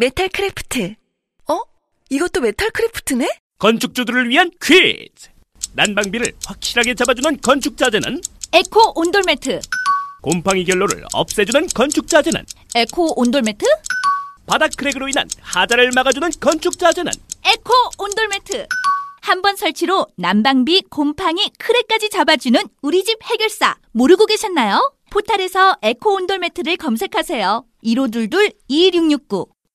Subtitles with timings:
[0.00, 0.94] 메탈 크래프트
[1.50, 1.60] 어?
[2.08, 3.28] 이것도 메탈 크래프트네?
[3.58, 5.28] 건축주들을 위한 퀴즈.
[5.72, 8.20] 난방비를 확실하게 잡아주는 건축 자재는
[8.52, 9.58] 에코 온돌 매트.
[10.22, 12.44] 곰팡이 결로를 없애주는 건축 자재는
[12.76, 13.66] 에코 온돌 매트.
[14.46, 17.12] 바닥 크랙으로 인한 하자를 막아주는 건축 자재는
[17.44, 18.66] 에코 온돌 매트.
[19.20, 23.76] 한 번 설치로 난방비, 곰팡이, 크랙까지 잡아주는 우리 집 해결사.
[23.90, 24.94] 모르고 계셨나요?
[25.10, 27.64] 포탈에서 에코 온돌 매트를 검색하세요.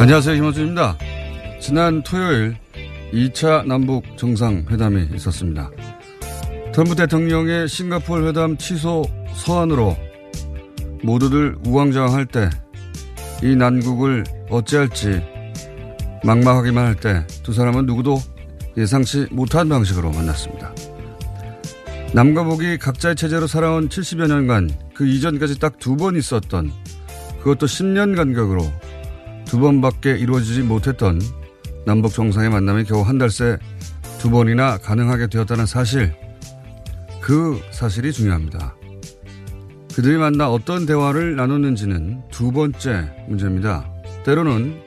[0.00, 0.34] 안녕하세요.
[0.36, 0.96] 김원준입니다.
[1.60, 2.56] 지난 토요일
[3.12, 5.70] 2차 남북 정상회담이 있었습니다.
[6.72, 9.96] 트럼프 대통령의 싱가포르 회담 취소 서한으로
[11.02, 12.48] 모두들 우왕좌왕할 때
[13.42, 15.22] 이 난국을 어찌할지
[16.24, 18.18] 막막하기만 할 때 두 사람은 누구도
[18.76, 20.74] 예상치 못한 방식으로 만났습니다.
[22.12, 26.70] 남과 북이 각자의 체제로 살아온 70여 년간 그 이전까지 딱 두 번 있었던
[27.38, 28.70] 그것도 10년 간격으로
[29.50, 31.20] 두 번밖에 이루어지지 못했던
[31.84, 33.58] 남북 정상의 만남이 겨우 한 달 새
[34.20, 36.14] 두 번이나 가능하게 되었다는 사실,
[37.22, 38.76] 그 사실이 중요합니다.
[39.94, 43.90] 그들이 만나 어떤 대화를 나눴는지는 두 번째 문제입니다.
[44.26, 44.78] 때로는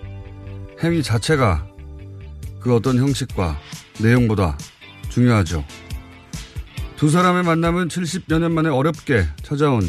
[0.84, 1.66] 행위 자체가
[2.60, 3.58] 그 어떤 형식과
[4.02, 4.56] 내용보다
[5.10, 5.66] 중요하죠.
[6.96, 9.82] 두 사람의 만남은 70여 년 만에 어렵게 찾아온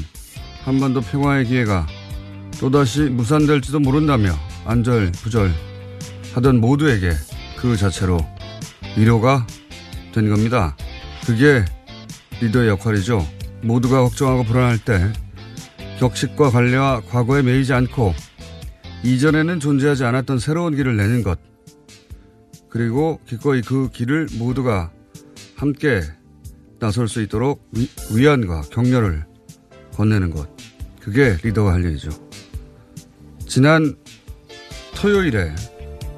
[0.64, 1.86] 한반도 평화의 기회가
[2.58, 4.32] 또다시 무산될지도 모른다며
[4.64, 5.52] 안절 부절
[6.34, 7.12] 하던 모두에게
[7.58, 8.18] 그 자체로
[8.96, 9.46] 위로가
[10.12, 10.76] 된 겁니다.
[11.26, 11.64] 그게
[12.40, 13.26] 리더의 역할이죠.
[13.62, 15.12] 모두가 걱정하고 불안할 때
[15.98, 18.14] 격식과 관례와 과거에 매이지 않고
[19.02, 21.38] 이전에는 존재하지 않았던 새로운 길을 내는 것.
[22.68, 24.90] 그리고 기꺼이 그 길을 모두가
[25.56, 26.02] 함께
[26.78, 29.24] 나설 수 있도록 위, 위안과 격려를
[29.94, 30.48] 건네는 것.
[31.00, 32.10] 그게 리더가 할 일이죠.
[33.46, 33.94] 지난
[35.04, 35.54] 토요일에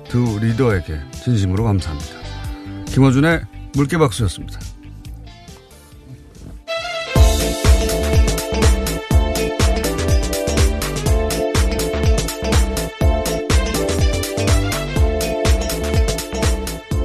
[0.08, 2.14] 두 리더에게 진심으로 감사합니다.
[2.84, 3.40] 김어준의
[3.74, 4.60] 물개박수였습니다.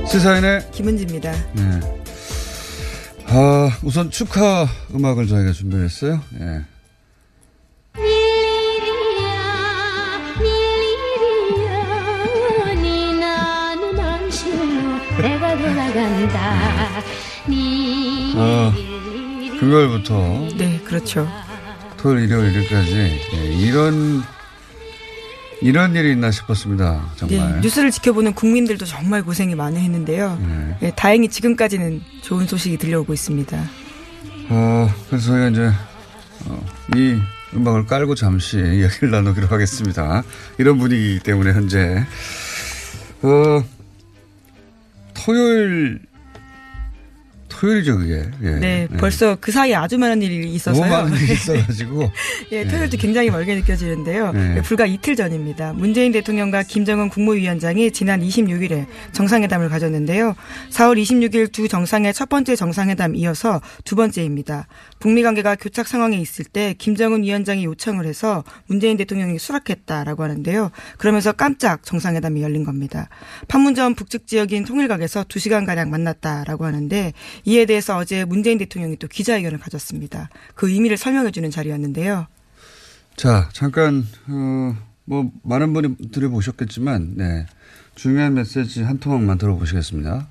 [0.05, 1.31] 시사인의 김은지입니다.
[1.31, 1.79] 네.
[3.25, 6.21] 아, 우선 축하 음악을 저희가 준비했어요.
[6.37, 6.63] 네.
[15.19, 17.01] 내가 돌아간다.
[18.35, 18.73] 어,
[19.59, 21.27] 금요일부터 네, 그렇죠.
[21.97, 24.23] 토요일, 일요일, 일요일까지 예, 이런
[25.61, 27.11] 이런 일이 있나 싶었습니다.
[27.15, 27.53] 정말.
[27.55, 30.39] 네, 뉴스를 지켜보는 국민들도 정말 고생이 많이 했는데요.
[30.41, 30.77] 네.
[30.79, 33.63] 네, 다행히 지금까지는 좋은 소식이 들려오고 있습니다.
[34.49, 35.71] 어, 그래서 저희가 이제
[36.47, 36.65] 어,
[36.95, 37.19] 이
[37.53, 40.23] 음악을 깔고 잠시 이야기를 나누기로 하겠습니다.
[40.57, 42.03] 이런 분위기 때문에 현재
[43.21, 43.63] 어,
[45.23, 45.99] 토요일,
[47.61, 48.23] 토요일이죠, 그게.
[48.41, 48.49] 예.
[48.55, 50.83] 네, 벌써 그 사이에 아주 많은 일이 있어서요.
[50.83, 52.11] 너무 많은 일이 있어가지고.
[52.53, 54.31] 예, 토요일도 굉장히 멀게 느껴지는데요.
[54.31, 54.55] 네.
[54.57, 55.73] 예, 불과 이틀 전입니다.
[55.73, 60.33] 문재인 대통령과 김정은 국무위원장이 지난 26일에 정상회담을 가졌는데요.
[60.71, 64.67] 4월 26일 두 정상의 첫 번째 정상회담 이어서 두 번째입니다.
[64.97, 70.71] 북미 관계가 교착 상황에 있을 때 김정은 위원장이 요청을 해서 문재인 대통령이 수락했다라고 하는데요.
[70.97, 73.07] 그러면서 깜짝 정상회담이 열린 겁니다.
[73.47, 77.13] 판문점 북측 지역인 통일각에서 2시간 가량 만났다라고 하는데
[77.50, 80.29] 이에 대해서 어제 문재인 대통령이 또 기자회견을 가졌습니다.
[80.55, 82.27] 그 의미를 설명해 주는 자리였는데요.
[83.15, 84.75] 자, 잠깐, 어,
[85.05, 87.45] 뭐, 많은 분이 들어보셨겠지만, 네.
[87.95, 90.27] 중요한 메시지 한 토막만 들어보시겠습니다.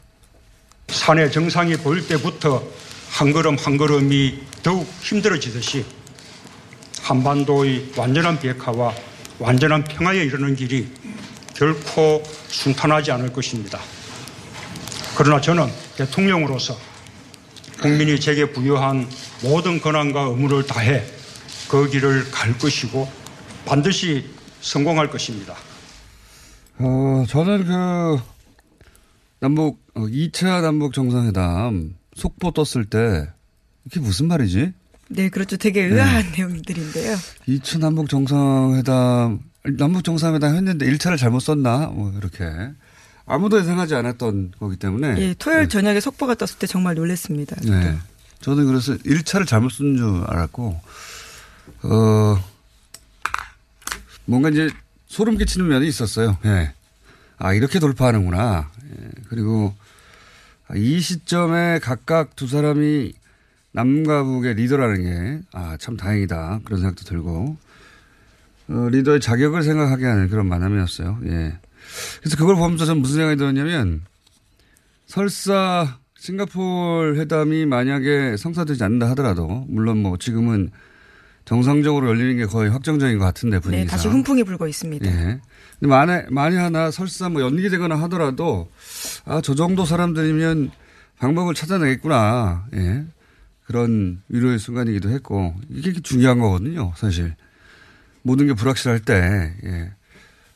[0.89, 2.63] 산의 정상이 보일 때부터
[3.11, 5.85] 한 걸음 한 걸음이 더욱 힘들어지듯이
[7.03, 8.95] 한반도의 완전한 비핵화와
[9.39, 10.89] 완전한 평화에 이르는 길이
[11.55, 13.79] 결코 순탄하지 않을 것입니다.
[15.17, 16.90] 그러나 저는 대통령으로서
[17.81, 19.09] 국민이 제게 부여한
[19.43, 21.03] 모든 권한과 의무를 다해
[21.69, 23.09] 그 길을 갈 것이고
[23.65, 24.27] 반드시
[24.61, 25.55] 성공할 것입니다.
[26.79, 28.19] 어, 저는 그,
[29.39, 33.29] 남북, 어, 2차 남북 정상회담 속보 떴을 때,
[33.87, 34.73] 이게 무슨 말이지?
[35.09, 35.57] 네, 그렇죠.
[35.57, 37.17] 되게 의아한 내용들인데요.
[37.49, 39.41] 2차 남북 정상회담,
[39.79, 41.89] 남북 정상회담 했는데 1차를 잘못 썼나?
[41.89, 42.45] 뭐, 이렇게.
[43.31, 45.21] 아무도 예상하지 않았던 거기 때문에.
[45.21, 47.57] 예, 토요일 저녁에 속보가 떴을 때 정말 놀랐습니다.
[47.63, 47.97] 네.
[48.41, 50.81] 저는 그래서 1차를 잘못 쓴 줄 알았고,
[51.83, 52.45] 어,
[54.25, 54.69] 뭔가 이제
[55.07, 56.39] 소름 끼치는 면이 있었어요.
[56.45, 56.73] 예.
[57.39, 58.71] 아, 이렇게 돌파하는구나.
[58.91, 59.09] 예.
[59.29, 59.75] 그리고
[60.75, 63.13] 이 시점에 각각 두 사람이
[63.73, 66.61] 남과 북의 리더라는 게, 아, 참 다행이다.
[66.65, 67.57] 그런 생각도 들고,
[68.69, 71.19] 어, 리더의 자격을 생각하게 하는 그런 만남이었어요.
[71.27, 71.59] 예.
[72.21, 74.03] 그래서 그걸 보면서 저는 무슨 생각이 들었냐면,
[75.07, 80.71] 설사 싱가포르 회담이 만약에 성사되지 않는다 하더라도, 물론 뭐 지금은
[81.47, 83.91] 정상적으로 열리는 게 거의 확정적인 것 같은데 네, 분위기상.
[83.91, 85.07] 다시 훈풍이 불고 있습니다.
[85.07, 85.41] 예.
[85.81, 88.71] 근데 만에, 만에 하나 설사 뭐 연기되거나 하더라도,
[89.25, 90.71] 아, 저 정도 사람들이면
[91.19, 92.67] 방법을 찾아내겠구나.
[92.75, 93.05] 예.
[93.65, 97.35] 그런 위로의 순간이기도 했고, 이게 중요한 거거든요, 사실.
[98.23, 99.93] 모든 게 불확실할 때, 예.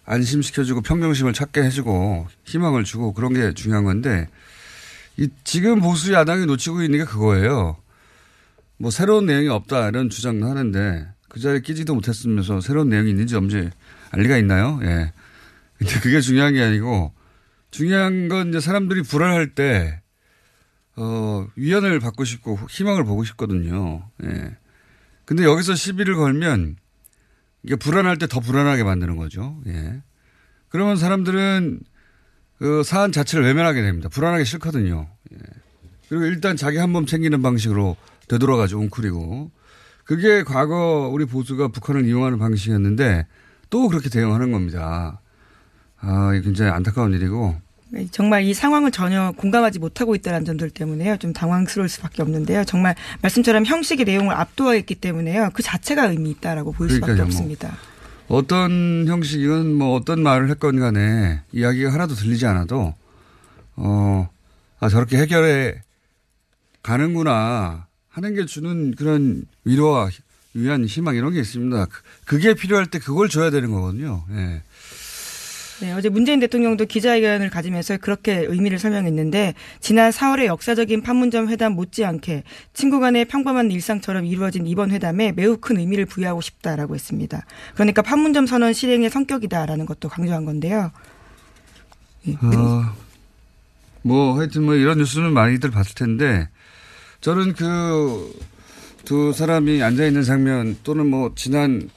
[0.04, 4.28] 안심시켜주고 평정심을 찾게 해주고 희망을 주고 그런 게 중요한 건데,
[5.16, 7.76] 이 지금 보수 야당이 놓치고 있는 게 그거예요.
[8.76, 13.70] 뭐 새로운 내용이 없다 이런 주장도 하는데 그 자리에 끼지도 못했으면서 새로운 내용이 있는지 없는지
[14.10, 14.80] 알 리가 있나요?
[14.82, 15.12] 예.
[15.78, 17.12] 근데 그게 중요한 게 아니고
[17.70, 20.00] 중요한 건 이제 사람들이 불안할 때
[20.96, 24.08] 어, 위안을 받고 싶고 희망을 보고 싶거든요.
[24.24, 24.56] 예.
[25.24, 26.76] 근데 여기서 시비를 걸면
[27.64, 29.58] 이게 불안할 때 더 불안하게 만드는 거죠.
[29.66, 30.02] 예.
[30.68, 31.80] 그러면 사람들은
[32.58, 34.08] 그 사안 자체를 외면하게 됩니다.
[34.08, 35.08] 불안하기 싫거든요.
[35.32, 35.38] 예.
[36.08, 37.96] 그리고 일단 자기 한 몸 챙기는 방식으로
[38.28, 38.78] 되돌아가죠.
[38.78, 39.50] 웅크리고.
[40.04, 43.26] 그게 과거 우리 보수가 북한을 이용하는 방식이었는데
[43.70, 45.20] 또 그렇게 대응하는 겁니다.
[45.98, 47.56] 아, 굉장히 안타까운 일이고.
[47.90, 51.16] 네, 정말 이 상황을 전혀 공감하지 못하고 있다는 점들 때문에요.
[51.18, 52.64] 좀 당황스러울 수밖에 없는데요.
[52.64, 55.50] 정말 말씀처럼 형식의 내용을 압도하였기 때문에요.
[55.54, 57.24] 그 자체가 의미 있다라고 볼 수밖에 뭐.
[57.26, 57.76] 없습니다.
[58.26, 62.94] 어떤 형식이건 뭐 어떤 말을 했건 간에 이야기가 하나도 들리지 않아도
[63.76, 64.28] 어,
[64.80, 65.74] 아, 저렇게 해결해
[66.82, 70.08] 가는구나 하는 게 주는 그런 위로와
[70.54, 71.86] 위안, 희망 이런 게 있습니다.
[71.86, 74.24] 그- 그게 필요할 때 그걸 줘야 되는 거거든요.
[74.32, 74.62] 예.
[75.84, 82.44] 네, 어제 문재인 대통령도 기자회견을 가지면서 그렇게 의미를 설명했는데 지난 4월의 역사적인 판문점 회담 못지않게
[82.72, 87.44] 친구 간의 평범한 일상처럼 이루어진 이번 회담에 매우 큰 의미를 부여하고 싶다라고 했습니다.
[87.74, 90.90] 그러니까 판문점 선언 실행의 성격이다라는 것도 강조한 건데요.
[92.28, 92.94] 예, 어,
[94.00, 96.48] 뭐 하여튼 뭐 이런 뉴스는 많이들 봤을 텐데
[97.20, 98.54] 저는 그
[99.04, 101.88] 두 사람이 앉아 있는 장면 또는 뭐 지난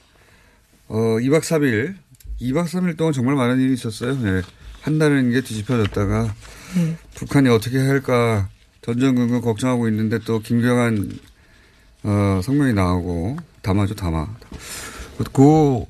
[0.88, 1.94] 어 2박 3일
[2.40, 4.12] 2박 3일 동안 정말 많은 일이 있었어요.
[4.26, 4.42] 예.
[4.82, 6.34] 한다는 게 뒤집혀졌다가
[6.76, 6.96] 네.
[7.14, 8.48] 북한이 어떻게 할까
[8.82, 11.18] 전전긍긍 걱정하고 있는데 또 김경한
[12.04, 14.28] 어, 성명이 나오고 담아죠 담아.
[15.32, 15.84] 그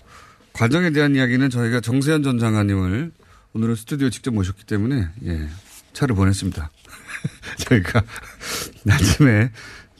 [0.52, 3.12] 과정에 대한 이야기는 저희가 정세현 전 장관님을
[3.52, 5.48] 오늘은 스튜디오에 직접 모셨기 때문에 예,
[5.92, 6.70] 차를 보냈습니다.
[7.68, 8.02] 저희가
[8.90, 9.50] 아침에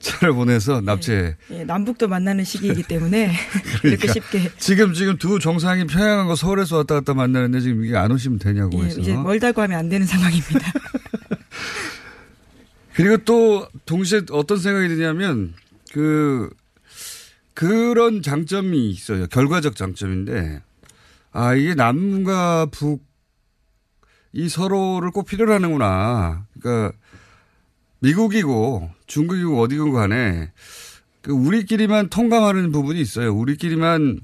[0.00, 1.37] 차를 보내서 납치해.
[1.50, 6.95] 예, 남북도 만나는 시기이기 때문에 이렇게 그러니까 쉽게 지금 지금 두 정상이 평양하고 서울에서 왔다
[6.95, 9.00] 갔다 만나는데 지금 이게 안 오시면 되냐고 예, 해서.
[9.00, 10.73] 이제 멀다고 하면 안 되는 상황입니다.
[12.95, 15.55] 그리고 또 동시에 어떤 생각이 드냐면
[15.93, 16.50] 그
[17.55, 19.26] 그런 장점이 있어요.
[19.28, 20.62] 결과적 장점인데
[21.33, 22.99] 아 이게 남과 북의
[24.33, 26.45] 이 서로를 꼭 필요로 하는구나.
[26.61, 26.97] 그러니까
[28.00, 30.53] 미국이고 중국이고 어디고 간에
[31.21, 33.35] 그 우리끼리만 통감하는 부분이 있어요.
[33.35, 34.21] 우리끼리만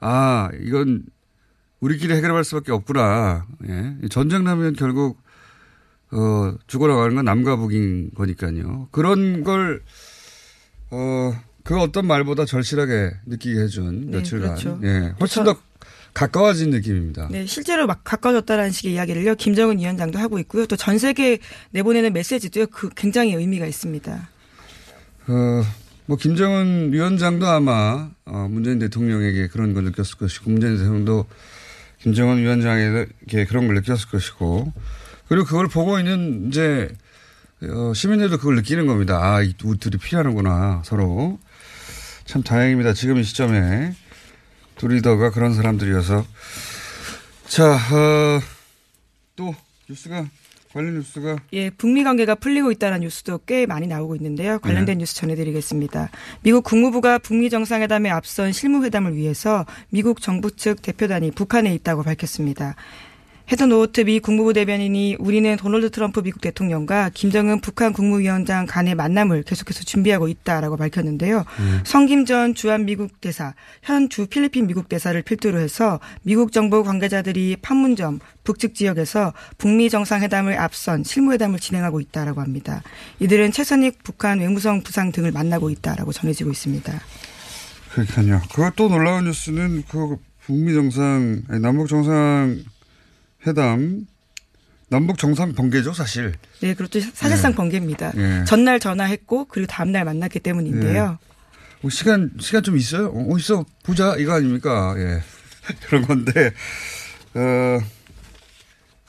[0.00, 1.04] 아 이건
[1.80, 3.46] 우리끼리 해결할 수밖에 없구나.
[3.68, 4.08] 예.
[4.08, 5.22] 전쟁 나면 결국
[6.10, 8.88] 어 죽어나가는 건 남과 북인 거니까요.
[8.90, 9.82] 그런 걸
[10.90, 14.54] 어, 그 어떤 말보다 절실하게 느끼게 해준 네, 며칠간.
[14.54, 14.80] 그렇죠.
[14.84, 15.14] 예.
[15.18, 15.56] 훨씬 더
[16.14, 17.28] 가까워진 느낌입니다.
[17.30, 20.66] 네, 실제로 막 가까워졌다라는 식의 이야기를요, 김정은 위원장도 하고 있고요.
[20.66, 21.38] 또 전 세계에
[21.72, 24.28] 내보내는 메시지도요, 그 굉장히 의미가 있습니다.
[25.26, 25.64] 어,
[26.06, 31.26] 뭐, 김정은 위원장도 아마, 어, 문재인 대통령에게 그런 걸 느꼈을 것이고, 문재인 대통령도
[32.02, 34.72] 김정은 위원장에게 그런 걸 느꼈을 것이고,
[35.28, 36.90] 그리고 그걸 보고 있는 이제,
[37.62, 39.18] 어, 시민들도 그걸 느끼는 겁니다.
[39.20, 41.38] 아, 이 둘이 필요하는구나, 서로.
[42.26, 42.92] 참 다행입니다.
[42.92, 43.94] 지금 이 시점에.
[44.76, 46.24] 둘이 더가 그런 사람들이어서.
[47.46, 48.40] 자, 어,
[49.36, 49.54] 또,
[49.88, 50.26] 뉴스가,
[50.72, 51.36] 관련 뉴스가.
[51.52, 54.58] 예, 북미 관계가 풀리고 있다는 뉴스도 꽤 많이 나오고 있는데요.
[54.58, 55.02] 관련된 네.
[55.02, 56.10] 뉴스 전해드리겠습니다.
[56.42, 62.74] 미국 국무부가 북미 정상회담에 앞선 실무 회담을 위해서 미국 정부 측 대표단이 북한에 있다고 밝혔습니다.
[63.52, 69.42] 헤더 노트 미 국무부 대변인이 우리는 도널드 트럼프 미국 대통령과 김정은 북한 국무위원장 간의 만남을
[69.42, 71.44] 계속해서 준비하고 있다라고 밝혔는데요.
[71.84, 77.56] 성김 전 주한 미국 대사, 현 주 필리핀 미국 대사를 필두로 해서 미국 정부 관계자들이
[77.60, 82.82] 판문점, 북측 지역에서 북미 정상회담을 앞선 실무회담을 진행하고 있다라고 합니다.
[83.20, 86.98] 이들은 최선익 북한 외무성 부상 등을 만나고 있다라고 전해지고 있습니다.
[87.92, 88.40] 그러니까요.
[88.50, 92.58] 그거 또 놀라운 뉴스는 그 북미 정상, 아니, 남북 정상
[93.46, 94.06] 회담,
[94.88, 96.34] 남북 정상 번개죠, 사실.
[96.60, 97.00] 네, 그렇죠.
[97.00, 97.56] 사실상 네.
[97.56, 98.12] 번개입니다.
[98.16, 98.44] 예.
[98.46, 101.18] 전날 전화했고 그리고 다음 날 만났기 때문인데요.
[101.80, 103.08] 뭐 시간, 시간 좀 있어요?
[103.14, 103.64] 어, 있어.
[103.82, 104.16] 보자.
[104.16, 104.94] 이거 아닙니까?
[104.98, 105.20] 예.
[105.88, 106.52] 그런 건데,
[107.34, 107.78] 어,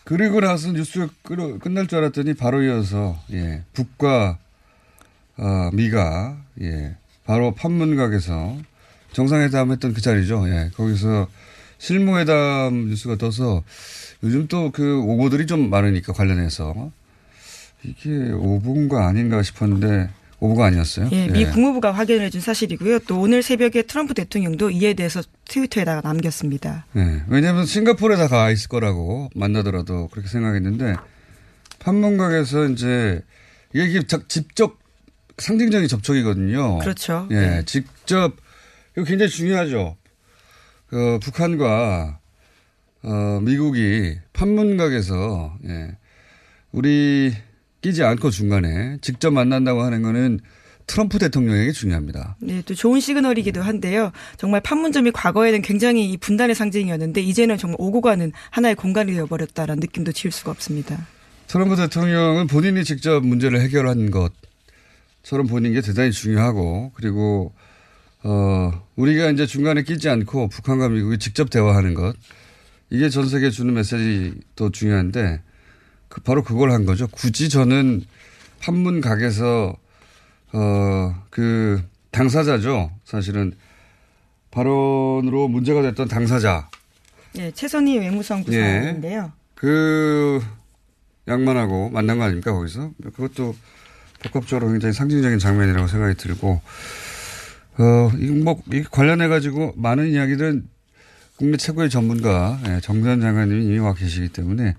[0.03, 3.63] 그리고 나서 뉴스가 끝- 끝날 줄 알았더니 바로 이어서, 예.
[3.73, 4.37] 북과,
[5.37, 6.95] 어, 미가, 예.
[7.25, 8.57] 바로 판문각에서
[9.13, 10.47] 정상회담 했던 그 자리죠.
[10.49, 10.71] 예.
[10.75, 11.27] 거기서
[11.77, 13.63] 실무회담 뉴스가 떠서
[14.23, 16.91] 요즘 또 그 오보들이 좀 많으니까 관련해서
[17.83, 21.09] 이게 오보인가 아닌가 싶었는데 오보가 아니었어요.
[21.11, 22.99] 예, 미 국무부가 확인을 해준 사실이고요.
[23.07, 26.85] 또 오늘 새벽에 트럼프 대통령도 이에 대해서 트위터에다가 남겼습니다.
[26.93, 27.21] 네.
[27.27, 30.95] 왜냐하면 싱가포르에 다 가 있을 거라고 만나더라도 그렇게 생각했는데
[31.79, 33.21] 판문각에서 이제
[33.73, 34.77] 이게 적- 직접
[35.37, 36.79] 상징적인 접촉이거든요.
[36.79, 37.27] 그렇죠.
[37.31, 37.63] 예, 네.
[37.65, 38.35] 직접
[38.95, 39.95] 이거 굉장히 중요하죠.
[40.95, 42.19] 그 북한과
[43.03, 45.97] 어, 미국이 판문각에서 예,
[46.71, 47.33] 우리
[47.81, 50.39] 끼지 않고 중간에 직접 만난다고 하는 거는
[50.87, 52.37] 트럼프 대통령에게 중요합니다.
[52.39, 54.13] 네, 또 좋은 시그널이기도 한데요.
[54.37, 60.13] 정말 판문점이 과거에는 굉장히 이 분단의 상징이었는데 이제는 정말 오고 가는 하나의 공간이 되어버렸다라는 느낌도
[60.13, 61.05] 지울 수가 없습니다.
[61.47, 67.53] 트럼프 대통령은 본인이 직접 문제를 해결한 것처럼 보이는 게 대단히 중요하고 그리고
[68.27, 72.15] 어 우리가 이제 중간에 끼지 않고 북한과 미국이 직접 대화하는 것
[72.89, 75.41] 이게 전 세계에 주는 메시지도 중요한데
[76.09, 77.07] 그 바로 그걸 한 거죠.
[77.07, 78.03] 굳이 저는
[78.61, 79.75] 판문 각에서
[80.53, 82.91] 어 그 당사자죠.
[83.03, 83.53] 사실은
[84.51, 86.69] 발언으로 문제가 됐던 당사자
[87.37, 89.33] 예, 최선희 외무성 부사인데요.
[89.53, 90.41] 그
[91.27, 93.53] 양만하고 만난 거 아닙니까 거기서 그것도
[94.23, 96.61] 복합적으로 굉장히 상징적인 장면이라고 생각이 들고
[97.77, 100.67] 어 이거 뭐이 관련해 가지고 많은 이야기들은
[101.37, 104.75] 국내 최고의 전문가 예, 정세현 장관님이 이미 와 계시기 때문에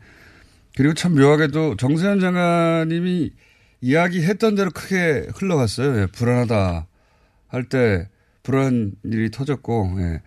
[0.77, 3.33] 그리고 참 묘하게도 정세현 장관님이
[3.83, 6.01] 이야기했던 대로 크게 흘러갔어요.
[6.01, 6.87] 예, 불안하다
[7.49, 8.09] 할 때
[8.43, 10.23] 불안한 일이 터졌고 예.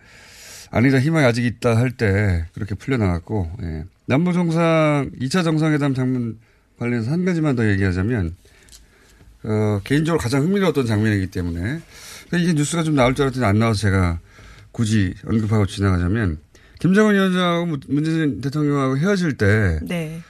[0.70, 3.84] 아니다 희망이 아직 있다 할 때 그렇게 풀려나갔고 예.
[4.06, 6.38] 남북 정상 2차 정상회담 장면
[6.78, 8.36] 관련해서 한 가지만 더 얘기하자면
[9.42, 11.80] 어, 개인적으로 가장 흥미로웠던 장면이기 때문에
[12.38, 14.20] 이게 뉴스가 좀 나올 줄 알았더니 안 나와서 제가
[14.72, 16.38] 굳이 언급하고 지나가자면
[16.78, 20.22] 김정은 위원장하고 문- 문재인 대통령하고 헤어질 때 네.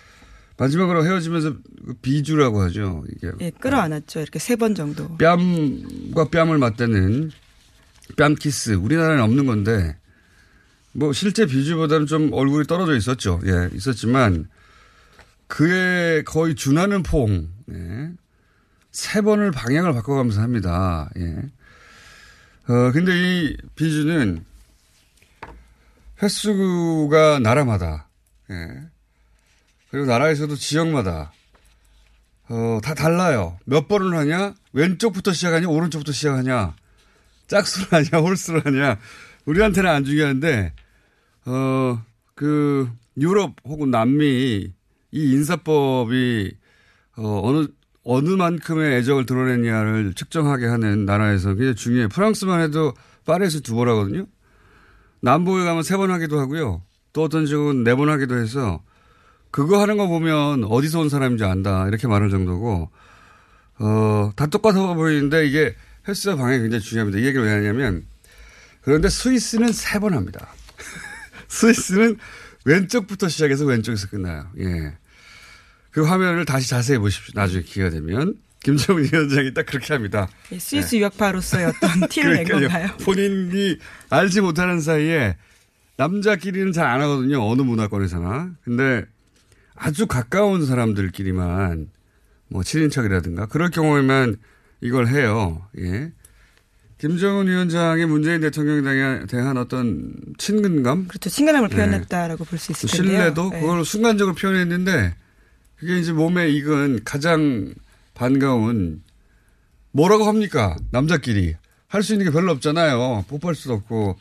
[0.57, 1.55] 마지막으로 헤어지면서
[1.87, 3.05] 그 비주라고 하죠.
[3.15, 4.21] 이게 예, 끌어안았죠.
[4.21, 5.17] 이렇게 세 번 정도.
[5.17, 7.31] 뺨과 뺨을 맞대는
[8.17, 8.73] 뺨 키스.
[8.73, 9.97] 우리나라는 없는 건데,
[10.93, 13.41] 뭐, 실제 비주보다는 좀 얼굴이 떨어져 있었죠.
[13.47, 14.49] 예, 있었지만,
[15.47, 18.11] 그에 거의 준하는 포옹, 예.
[18.93, 21.09] 세 번을 방향을 바꿔가면서 합니다.
[21.17, 21.37] 예.
[22.71, 24.45] 어, 근데 이 비주는
[26.23, 28.09] 횟수가 나라마다,
[28.49, 28.55] 예.
[29.91, 31.33] 그리고 나라에서도 지역마다,
[32.49, 33.59] 어, 다 달라요.
[33.65, 34.55] 몇 번을 하냐?
[34.73, 35.67] 왼쪽부터 시작하냐?
[35.67, 36.77] 오른쪽부터 시작하냐?
[37.49, 38.23] 짝수를 하냐?
[38.25, 39.01] 홀수를 하냐?
[39.47, 40.73] 우리한테는 안 중요한데,
[41.47, 42.01] 어,
[42.37, 44.73] 그, 유럽 혹은 남미
[45.11, 46.53] 이 인사법이
[47.17, 47.67] 어, 어느
[48.05, 52.09] 어느 만큼의 애정을 드러냈냐를 측정하게 하는 나라에서 굉장히 중요해요.
[52.09, 52.95] 프랑스만 해도
[53.27, 54.27] 파리에서 두 번 하거든요.
[55.23, 56.83] 남부에 가면 세 번 하기도 하고요.
[57.13, 58.83] 또 어떤 지역은 네 번 하기도 해서
[59.51, 61.87] 그거 하는 거 보면 어디서 온 사람인지 안다.
[61.89, 62.89] 이렇게 말할 정도고,
[63.81, 65.75] 어, 다 똑같아 보이는데 이게
[66.09, 67.19] 헬스와 방향이 굉장히 중요합니다.
[67.19, 68.07] 이 얘기를 왜 하냐면,
[68.83, 70.49] 그런데 스위스는 세 번 합니다.
[71.49, 72.17] 스위스는
[72.65, 74.47] 왼쪽부터 시작해서 왼쪽에서 끝나요.
[74.59, 74.97] 예.
[75.91, 77.33] 그 화면을 다시 자세히 보십시오.
[77.35, 78.35] 나중에 기회가 되면.
[78.63, 80.29] 김정은 위원장이 딱 그렇게 합니다.
[80.53, 81.01] 예, 스위스 네.
[81.01, 82.89] 유학파로서의 어떤 티를 낸 건가요?
[83.03, 83.79] 본인이
[84.11, 85.37] 알지 못하는 사이에
[85.97, 87.43] 남자끼리는 잘 안 하거든요.
[87.43, 88.51] 어느 문화권에서나.
[88.63, 89.05] 근데
[89.75, 91.89] 아주 가까운 사람들끼리만
[92.49, 94.37] 뭐 친인척이라든가 그럴 경우에만
[94.83, 95.67] 이걸 해요.
[95.79, 96.13] 예.
[96.99, 101.09] 김정은 위원장의 문재인 대통령에 대한 어떤 친근감?
[101.09, 101.31] 그렇죠.
[101.31, 101.77] 친근함을 예.
[101.77, 103.17] 표현했다라고 볼수 있을 텐데요.
[103.19, 103.61] 신뢰도 네.
[103.61, 105.15] 그걸 순간적으로 표현했는데
[105.81, 107.75] 그게 이제 몸에 익은 가장
[108.13, 109.03] 반가운
[109.93, 110.77] 뭐라고 합니까?
[110.91, 111.57] 남자끼리.
[111.89, 113.25] 할 수 있는 게 별로 없잖아요.
[113.29, 114.19] 뽀뽀할 수도 없고.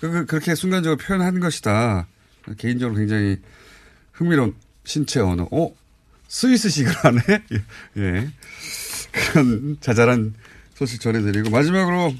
[0.00, 2.08] 그, 그렇게 순간적으로 표현한 것이다.
[2.56, 3.36] 개인적으로 굉장히
[4.12, 5.46] 흥미로운 신체 언어.
[5.52, 5.70] 어?
[6.28, 7.20] 스위스식을 하네?
[7.28, 7.62] 예.
[8.02, 8.30] 예.
[9.12, 10.34] 그런 자잘한
[10.74, 12.14] 소식 전해드리고 마지막으로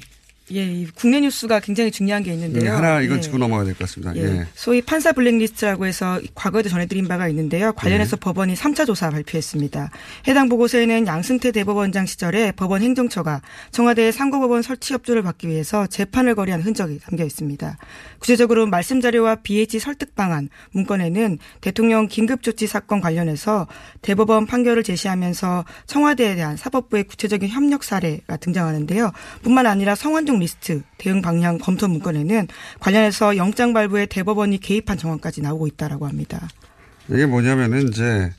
[0.51, 2.63] 예, 국내 뉴스가 굉장히 중요한 게 있는데요.
[2.63, 3.21] 네, 하나 이건 예.
[3.21, 4.13] 짚고 넘어가야 될 것 같습니다.
[4.15, 4.39] 예.
[4.39, 4.47] 예.
[4.55, 7.71] 소위 판사 블랙리스트라고 해서 과거에도 전해드린 바가 있는데요.
[7.73, 8.19] 관련해서 네.
[8.19, 9.89] 법원이 3차 조사 발표했습니다.
[10.27, 16.61] 해당 보고서에는 양승태 대법원장 시절에 법원 행정처가 청와대의 상고법원 설치 협조를 받기 위해서 재판을 거래한
[16.61, 17.77] 흔적이 담겨 있습니다.
[18.19, 23.67] 구체적으로 말씀 자료와 BH 설득 방안 문건에는 대통령 긴급조치 사건 관련해서
[24.01, 29.11] 대법원 판결을 제시하면서 청와대에 대한 사법부의 구체적인 협력 사례가 등장하는데요.
[29.41, 32.47] 뿐만 아니라 성완종 최종 리스트 대응 방향 검토 문건에는
[32.79, 36.47] 관련해서 영장 발부에 대법원이 개입한 정황까지 나오고 있다라고 합니다.
[37.07, 38.31] 이게 뭐냐면은 이제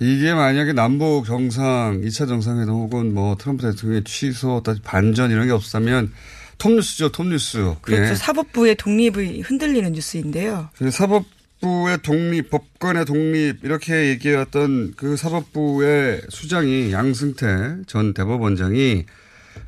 [0.00, 6.12] 이게 만약에 남북 정상 2차 정상회담 혹은 뭐 트럼프 대통령의 취소 반전 이런 게 없었다면
[6.58, 7.74] 톱뉴스죠, 톱뉴스.
[7.82, 8.02] 그렇죠.
[8.10, 8.14] 예.
[8.14, 10.70] 사법부의 독립이 흔들리는 뉴스인데요.
[10.90, 19.04] 사법부의 독립, 법관의 독립 이렇게 얘기해왔던 그 사법부의 수장이 양승태 전 대법원장이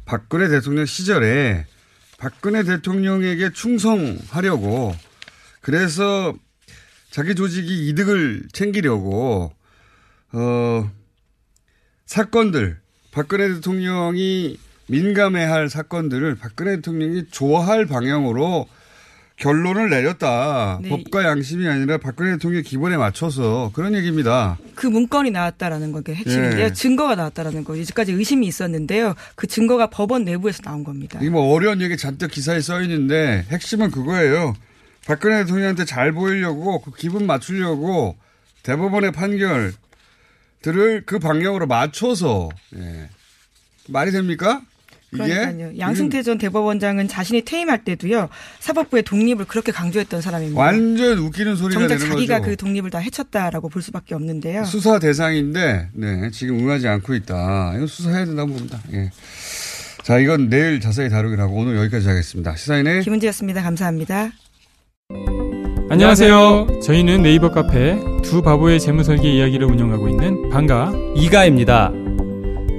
[0.05, 1.67] 박근혜 대통령 시절에
[2.19, 4.95] 박근혜 대통령에게 충성하려고
[5.61, 6.35] 그래서
[7.11, 9.53] 자기 조직이 이득을 챙기려고
[10.33, 10.91] 어
[12.07, 12.81] 사건들
[13.13, 18.69] 박근혜 대통령이 민감해할 사건들을 박근혜 대통령이 좋아할 방향으로
[19.37, 20.79] 결론을 내렸다.
[20.81, 20.89] 네.
[20.89, 24.59] 법과 양심이 아니라 박근혜 대통령의 기본에 맞춰서 그런 얘기입니다.
[24.75, 26.69] 그 문건이 나왔다라는 게 핵심인데요.
[26.69, 26.73] 네.
[26.73, 27.75] 증거가 나왔다라는 거.
[27.77, 29.15] 이제까지 의심이 있었는데요.
[29.35, 31.19] 그 증거가 법원 내부에서 나온 겁니다.
[31.21, 34.55] 이게 뭐 어려운 얘기 잔뜩 기사에 써 있는데 핵심은 그거예요.
[35.07, 38.17] 박근혜 대통령한테 잘 보이려고 그 기분 맞추려고
[38.63, 39.75] 대법원의 판결들을
[41.05, 43.11] 그 방향으로 맞춰서 예.
[43.89, 44.63] 말이 됩니까?
[45.15, 45.79] 그러니까요.
[45.79, 48.29] 양승태 전 대법원장은 자신이 퇴임할 때도요
[48.61, 50.61] 사법부의 독립을 그렇게 강조했던 사람입니다.
[50.61, 52.51] 완전 웃기는 소리가 정작 자기가 거죠.
[52.51, 54.65] 그 독립을 다 해쳤다라고 볼 수밖에 없는데요.
[54.65, 57.75] 수사 대상인데 네 지금 응하지 않고 있다.
[57.77, 58.81] 이거 수사해야 된다고 봅니다.
[58.93, 59.11] 예.
[60.03, 62.55] 자 이건 내일 자세히 다루기로 하고 오늘 여기까지 하겠습니다.
[62.57, 63.63] 시사인의 김은지였습니다.
[63.63, 64.31] 감사합니다.
[65.91, 66.81] 안녕하세요.
[66.83, 72.04] 저희는 네이버 카페 두 바보의 재무설계 이야기를 운영하고 있는 방가 이가입니다.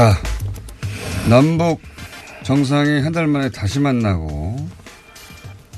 [0.00, 0.16] 자,
[1.28, 1.82] 남북
[2.42, 4.56] 정상이 한 달 만에 다시 만나고,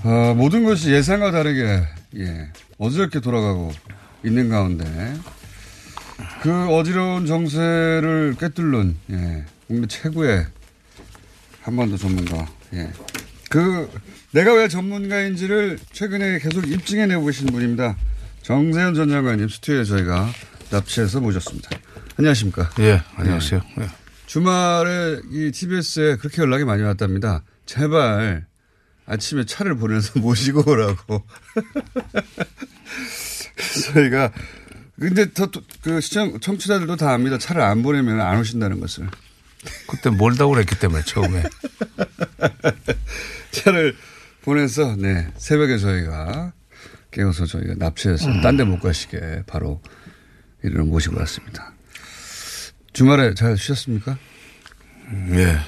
[0.05, 1.83] 어, 모든 것이 예상과 다르게,
[2.19, 3.73] 예, 어지럽게 돌아가고
[4.25, 4.85] 있는 가운데,
[6.41, 10.47] 그 어지러운 정세를 꿰뚫는, 예, 국내 최고의
[11.63, 12.93] 한반도 전문가, 예.
[13.51, 13.91] 그,
[14.31, 17.97] 내가 왜 전문가인지를 최근에 계속 입증해내고 계신 분입니다.
[18.43, 20.29] 정세현 전 장관님 스튜디오에 저희가
[20.71, 21.71] 납치해서 모셨습니다.
[22.17, 22.71] 안녕하십니까.
[22.79, 23.61] 예, 안녕하세요.
[23.81, 24.02] 예.
[24.33, 27.45] 주말에 이 TBS에 그렇게 연락이 많이 왔답니다.
[27.67, 28.47] 제발
[29.05, 31.23] 아침에 차를 보내서 모시고 오라고.
[33.93, 34.33] 저희가
[34.99, 35.51] 근데 더,
[35.83, 37.37] 그 시청, 청취자들도 다 압니다.
[37.37, 39.07] 차를 안 보내면 안 오신다는 것을.
[39.87, 41.43] 그때 몰다고 그랬기 때문에 처음에.
[43.53, 43.95] 차를
[44.41, 46.55] 보내서, 네, 새벽에 저희가
[47.11, 48.41] 깨워서 저희가 납치해서 음.
[48.41, 49.83] 딴데 못 가시게 바로
[50.63, 51.72] 이를 모시고 왔습니다.
[52.93, 54.19] 주말에 잘 쉬셨습니까?
[55.31, 55.59] 예.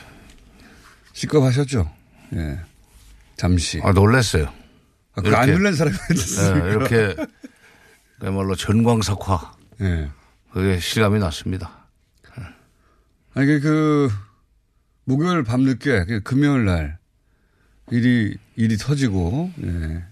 [1.12, 1.90] 시겁하셨죠?
[2.34, 2.60] 예.
[3.36, 3.80] 잠시.
[3.82, 4.52] 아, 놀랐어요.
[5.14, 6.68] 아, 그안 놀란 사람이 있습니까?
[6.68, 7.16] 예, 이렇게,
[8.18, 9.56] 그야말로 전광석화.
[9.80, 10.10] 예.
[10.52, 11.88] 그게 실감이 났습니다.
[13.34, 14.10] 아니, 그, 그,
[15.04, 16.98] 목요일 밤늦게, 그 금요일 날,
[17.90, 20.04] 일이, 일이 터지고, 예.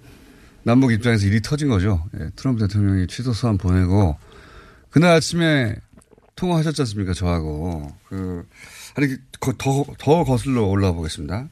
[0.65, 2.09] 남북 입장에서 일이 터진 거죠.
[2.19, 2.31] 예.
[2.37, 4.17] 트럼프 대통령이 취소 소환 보내고,
[4.91, 5.77] 그날 아침에
[6.43, 7.13] 통화하셨지 않습니까?
[7.15, 7.95] 저하고.
[8.09, 8.45] 그,
[8.97, 11.49] 아니, 거- 더, 더 거슬러 올라와 보겠습니다.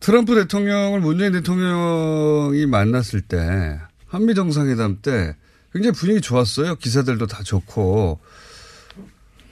[0.00, 5.34] 트럼프 대통령을 문재인 대통령이 만났을 때, 한미 정상회담 때
[5.72, 6.76] 굉장히 분위기 좋았어요.
[6.76, 8.20] 기사들도 다 좋고.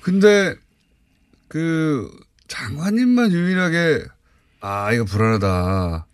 [0.02, 0.54] 근데
[1.48, 2.10] 그
[2.48, 4.04] 장관님만 유일하게
[4.60, 6.06] 아 이거 불안하다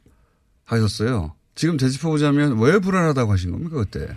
[0.65, 1.35] 하셨어요.
[1.55, 4.09] 지금 되짚어 보자면 왜 불안하다고 하신 겁니까 그때?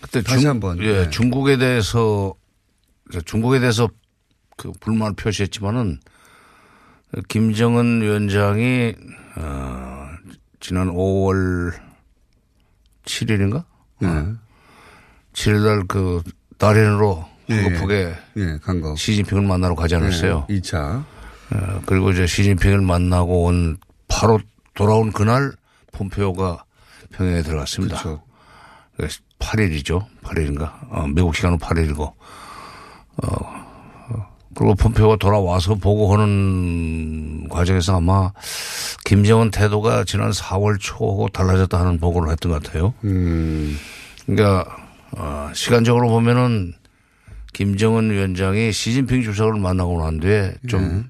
[0.00, 0.78] 그때 다시 중- 한번.
[0.82, 1.10] 예, 네.
[1.10, 2.34] 중국에 대해서
[3.24, 3.88] 중국에 대해서
[4.56, 6.00] 그 불만을 표시했지만은
[7.28, 8.94] 김정은 위원장이
[9.36, 10.08] 어,
[10.60, 11.72] 지난 5월
[13.04, 13.64] 7일인가?
[14.00, 14.08] 네.
[15.32, 16.22] 7일날 그
[16.58, 18.96] 다롄으로 예, 한국폭에 예, 간 거.
[18.96, 20.46] 시진핑을 만나러 가지 않았어요.
[20.48, 21.04] 네, 2차.
[21.52, 23.76] 어, 그리고 이제 시진핑을 만나고 온
[24.08, 24.40] 바로
[24.74, 25.52] 돌아온 그날
[25.92, 26.64] 폼페오가
[27.12, 28.02] 평양에 들어갔습니다.
[28.02, 28.22] 그렇죠.
[29.38, 30.06] 8일이죠.
[30.22, 30.72] 8일인가?
[30.90, 32.12] 어, 미국 시간은 8일이고.
[33.22, 33.66] 어,
[34.54, 38.32] 그리고 폼페오가 돌아와서 보고하는 과정에서 아마
[39.04, 42.94] 김정은 태도가 지난 4월 초 달라졌다 하는 보고를 했던 것 같아요.
[43.04, 43.76] 음.
[44.24, 44.64] 그러니까
[45.12, 46.72] 어, 시간적으로 보면은
[47.52, 51.08] 김정은 위원장이 시진핑 주석을 만나고 난 뒤에 좀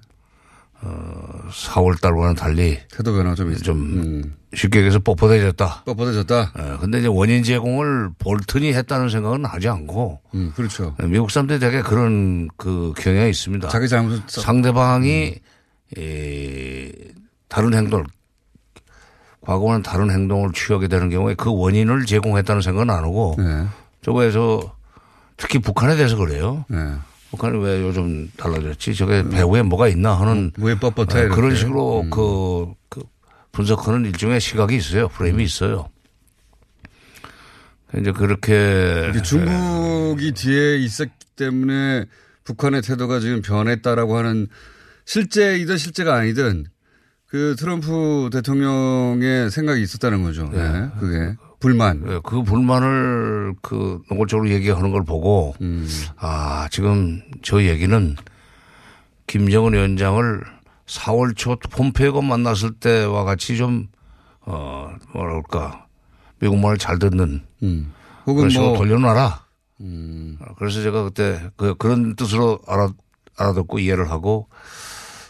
[0.82, 4.34] 어, 4월 달과는 달리 태도 변화 좀 있- 좀 음.
[4.54, 5.84] 쉽게 얘기해서 뻣뻣해졌다.
[5.84, 6.50] 뻣뻣해졌다.
[6.58, 10.94] 어, 근데 이제 원인 제공을 볼튼이 했다는 생각은 하지 않고 음, 그렇죠.
[11.02, 13.68] 미국 사람들이 되게 그런 그 경향이 있습니다.
[13.68, 15.34] 자기 잘못을 써- 상대방이
[15.98, 16.92] 에,
[17.48, 18.04] 다른 행동을
[19.40, 23.66] 과거와는 다른 행동을 취하게 되는 경우에 그 원인을 제공했다는 생각은 안 하고 네.
[24.02, 24.74] 저거에서
[25.36, 26.64] 특히 북한에 대해서 그래요.
[26.68, 26.78] 네.
[27.30, 28.94] 북한이 왜 요즘 달라졌지?
[28.94, 31.32] 저게 배후에 뭐가 있나 하는 왜 뻣뻣해?
[31.32, 31.54] 어, 그런.
[31.54, 32.10] 식으로 음.
[32.10, 33.02] 그, 그
[33.52, 35.08] 분석하는 일종의 시각이 있어요.
[35.08, 35.88] 프레임이 있어요.
[37.98, 42.06] 이제 그렇게 중국이 뒤에 있었기 때문에
[42.44, 44.48] 북한의 태도가 지금 변했다라고 하는
[45.04, 46.66] 실제이든 실제가 아니든
[47.26, 50.48] 그 트럼프 대통령의 생각이 있었다는 거죠.
[50.52, 50.88] 네.
[50.98, 51.36] 그게
[51.66, 52.02] 불만.
[52.08, 55.86] 예, 그 불만을 그 노골적으로 얘기하는 걸 보고 음.
[56.16, 58.16] 아 지금 저 얘기는
[59.26, 60.44] 김정은 위원장을
[60.86, 63.88] 4월 초 폼페이오가 만났을 때와 같이 좀
[64.42, 65.86] 어, 뭐랄까
[66.38, 67.92] 미국말을 잘 듣는 음.
[68.26, 69.44] 혹은 그런 식으로 뭐- 돌려놔라.
[69.80, 70.38] 음.
[70.40, 72.90] 어, 그래서 제가 그때 그, 그런 뜻으로 알아,
[73.36, 74.48] 알아듣고 이해를 하고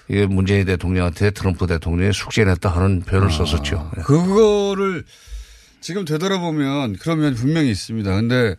[0.09, 3.91] 이게 문재인 대통령한테 트럼프 대통령이 숙제냈다 하는 표현을 썼었죠.
[3.97, 4.03] 예.
[4.03, 5.05] 그거를
[5.87, 8.11] 지금 되돌아보면 그런 면이 분명히 있습니다.
[8.11, 8.57] 근데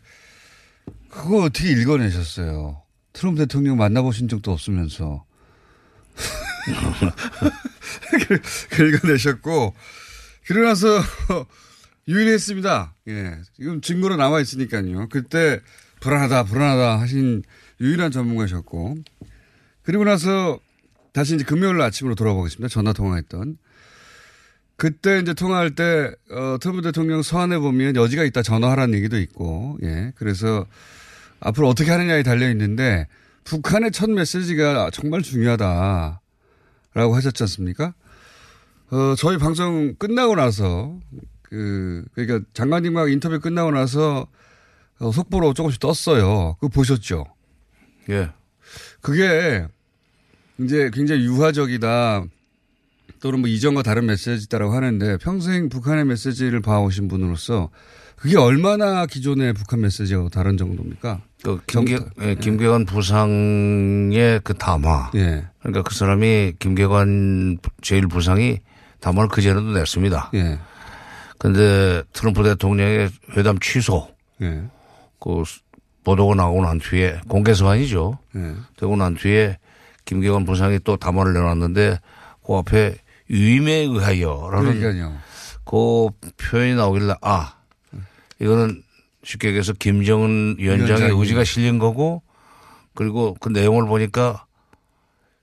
[1.10, 2.82] 그거 어떻게 읽어내셨어요?
[3.12, 5.26] 트럼프 대통령 만나보신 적도 없으면서.
[8.30, 8.40] 그-
[8.72, 9.74] 그 읽어내셨고,
[10.46, 11.02] 그러고 나서
[12.08, 12.96] 유일했습니다.
[13.10, 13.38] 예.
[13.58, 15.10] 지금 증거로 남아 있으니까요.
[15.10, 15.60] 그때
[16.00, 17.44] 불안하다, 불안하다 하신
[17.82, 18.96] 유일한 전문가셨고.
[19.84, 20.62] 그리고 나서
[21.12, 22.70] 다시 이제 금요일 아침으로 돌아보겠습니다.
[22.70, 23.58] 전화 통화했던.
[24.78, 30.14] 그때 이제 통화할 때, 어, 트럼프 대통령 서한에 보면 여지가 있다 전화하라는 얘기도 있고, 예.
[30.16, 30.68] 그래서
[31.40, 33.08] 앞으로 어떻게 하느냐에 달려 있는데,
[33.44, 36.22] 북한의 첫 메시지가 정말 중요하다.
[36.94, 37.94] 라고 하셨지 않습니까?
[38.92, 41.00] 어, 저희 방송 끝나고 나서,
[41.42, 44.28] 그, 그러니까 장관님과 인터뷰 끝나고 나서,
[45.00, 46.56] 어, 속보로 조금씩 떴어요.
[46.60, 47.26] 그거 보셨죠?
[48.10, 48.30] 예.
[49.02, 49.66] 그게,
[50.60, 52.26] 이제 굉장히 유화적이다.
[53.20, 57.70] 또는 뭐 이전과 다른 메시지다라고 하는데 평생 북한의 메시지를 봐오신 분으로서
[58.16, 61.22] 그게 얼마나 기존의 북한 메시지하고 다른 정도입니까?
[61.44, 65.12] 그 김계, 예, 김계관 부상의 그 담화.
[65.16, 65.46] 예.
[65.60, 68.60] 그러니까 그 사람이 김계관 제일 부상이
[69.02, 70.32] 담화를 그전에도 냈습니다.
[70.34, 70.60] 예.
[71.38, 74.08] 근데 트럼프 대통령의 회담 취소.
[74.42, 74.64] 예.
[75.20, 75.44] 그
[76.04, 78.18] 보도가 나오고 난 뒤에 공개 서한이죠.
[78.36, 78.56] 예.
[78.78, 79.60] 되고 난 뒤에
[80.06, 82.00] 김계관 부상이 또 담화를 내놨는데
[82.44, 82.96] 그 앞에
[83.30, 85.18] 유임에 의하여라는 그러니까요.
[85.66, 87.58] 그 표현이 나오길래 아
[88.40, 88.84] 이거는
[89.24, 91.12] 쉽게 얘기해서 김정은 위원장의.
[91.12, 92.24] 의지가 실린 거고
[92.94, 94.46] 그리고 그 내용을 보니까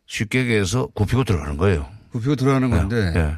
[0.07, 1.89] 쉽게 얘기해서 굽히고 들어가는 거예요.
[2.13, 3.37] 굽히고 들어가는 건데 예.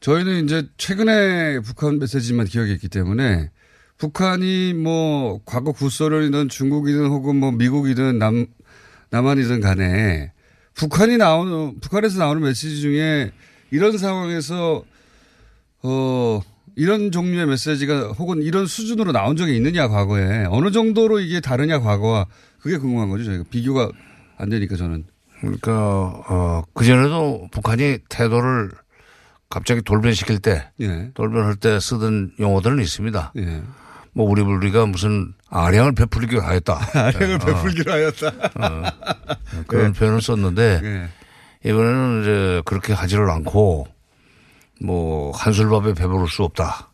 [0.00, 3.50] 저희는 이제 최근에 북한 메시지만 기억했기 때문에
[3.96, 8.46] 북한이 뭐 과거 구소련이든 중국이든 혹은 뭐 미국이든 남
[9.10, 10.33] 남한이든 간에
[10.74, 13.32] 북한이 나오는 북한에서 나오는 메시지 중에
[13.70, 14.82] 이런 상황에서
[15.82, 16.40] 어
[16.76, 22.26] 이런 종류의 메시지가 혹은 이런 수준으로 나온 적이 있느냐 과거에 어느 정도로 이게 다르냐 과거와
[22.60, 23.90] 그게 궁금한 거죠 저희가 비교가
[24.36, 25.04] 안 되니까 저는
[25.40, 25.72] 그러니까
[26.28, 28.70] 어 그전에도 북한이 태도를
[29.50, 31.10] 갑자기 돌변시킬 때 예.
[31.14, 33.32] 돌변할 때 쓰던 용어들은 있습니다.
[33.36, 33.62] 예.
[34.12, 36.78] 뭐 우리 우리가 무슨 아량을 베풀기로 하였다.
[36.98, 37.38] 아량을 어.
[37.38, 38.26] 베풀기로 하였다.
[38.28, 38.82] 어.
[39.68, 39.98] 그런 네.
[39.98, 41.08] 표현을 썼는데 예.
[41.70, 43.86] 이번에는 이제 그렇게 하지를 않고
[44.82, 46.90] 뭐 한술밥에 배부를 수 없다.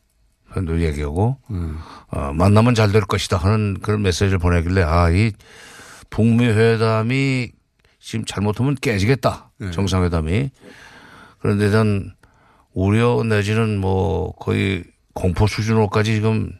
[0.53, 1.79] 표현도 얘기하고 음.
[2.09, 5.33] 어, 만나면 잘 될 것이다 하는 그런 메시지를 보내길래 아 이
[6.11, 7.53] 북미 회담이
[8.01, 9.71] 지금 잘못하면 깨지겠다 네.
[9.71, 10.51] 정상회담이
[11.39, 12.13] 그런데 전
[12.75, 14.83] 우려 내지는 뭐 거의
[15.15, 16.51] 공포 수준으로까지 지금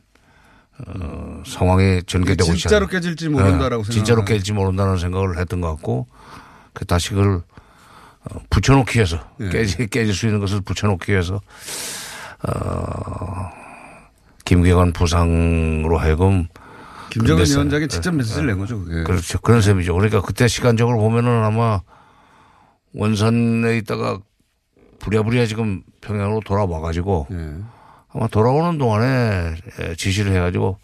[0.87, 2.87] 어, 상황이 전개되고 있지 진짜로.
[2.87, 4.25] 깨질지 모른다라고 네, 진짜로.
[4.25, 6.07] 깨질지 모른다는 생각을 했던 것 같고
[6.73, 7.43] 그 다시 그걸
[8.25, 9.49] 어, 붙여놓기 위해서 예.
[9.49, 11.41] 깨질 깨질 수 있는 것을 붙여놓기 위해서
[12.43, 13.51] 어,
[14.45, 16.47] 김계관 부상으로 하여금
[17.11, 18.53] 김정은 위원장이 직접 예, 메시지를 예.
[18.53, 18.79] 낸 거죠.
[18.85, 19.03] 그게.
[19.03, 19.39] 그렇죠.
[19.41, 19.95] 그런 셈이죠.
[19.95, 21.81] 그러니까 그때 시간적으로 보면은 아마
[22.95, 24.19] 원산에 있다가
[25.01, 27.55] 부랴부랴 지금 평양으로 돌아와 가지고 예.
[28.13, 30.79] 아마 돌아오는 동안에 에, 지시를 해가지고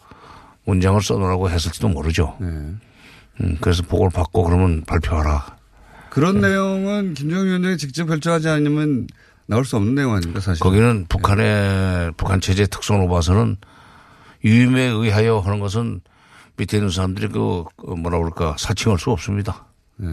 [0.65, 2.37] 문장을 써놓으라고 했을지도 모르죠.
[2.41, 2.45] 예.
[2.45, 5.57] 음, 그래서 보고를 받고 그러면 발표하라.
[6.09, 9.07] 그런 내용은 김정은 위원장이 직접 결정하지 않으면
[9.45, 10.61] 나올 수 없는 내용 아닙니까 사실.
[10.61, 13.57] 거기는 북한의 북한 체제 특성으로 봐서는
[14.43, 16.01] 유임에 의하여 하는 것은
[16.57, 19.67] 밑에 있는 사람들이 그, 그 뭐라 그럴까 사칭할 수 없습니다.
[20.01, 20.07] 예.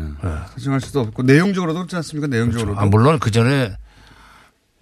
[0.55, 2.27] 사정할 수도 없고 내용적으로도 그렇지 않습니까?
[2.27, 2.79] 내용적으로도.
[2.79, 3.74] 아, 물론 그 전에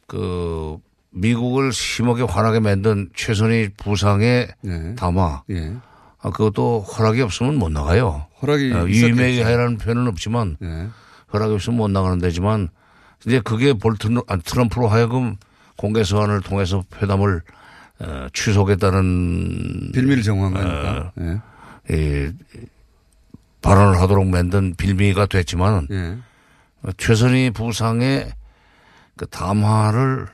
[0.07, 0.77] 그
[1.13, 4.95] 미국을 심하게 화나게 만든 최선희 부상의 네.
[4.95, 5.43] 담화.
[5.51, 5.75] 예.
[6.21, 8.27] 아, 그것도 허락이 없으면 못 나가요.
[8.41, 8.87] 허락이 어.
[8.87, 10.89] 유임에 의하라는 표현은 없지만 예.
[11.33, 12.69] 허락이 없으면 못 나가는 데지만
[13.27, 15.37] 이제 그게 볼튼 아, 트럼프로 하여금
[15.77, 17.43] 공개 서한을 통해서 회담을
[18.01, 21.13] 어, 취소하겠다는 빌미를 정한 거니까.
[21.17, 21.41] 어,
[21.91, 22.31] 이
[23.61, 26.17] 발언을 하도록 만든 빌미가 됐지만 예.
[26.83, 28.33] 어, 최선희 부상의
[29.17, 30.27] 그 담화를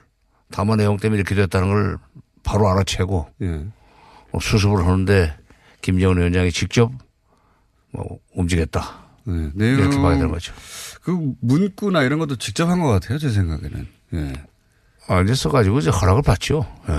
[0.51, 1.99] 담화 내용 때문에 이렇게 됐다는 걸
[2.43, 3.67] 바로 알아채고 예.
[4.33, 5.37] 어, 수습을 하는데
[5.83, 6.91] 김정은 위원장이 직접
[7.93, 9.07] 뭐 움직였다.
[9.25, 10.53] 네, 내용 이렇게 봐야 되는 거죠.
[11.03, 13.87] 그 문구나 이런 것도 직접 한 것 같아요, 제 생각에는.
[14.15, 14.33] 예.
[15.09, 16.67] 아, 이제 써가지고 이제 허락을 받죠.
[16.89, 16.93] 예.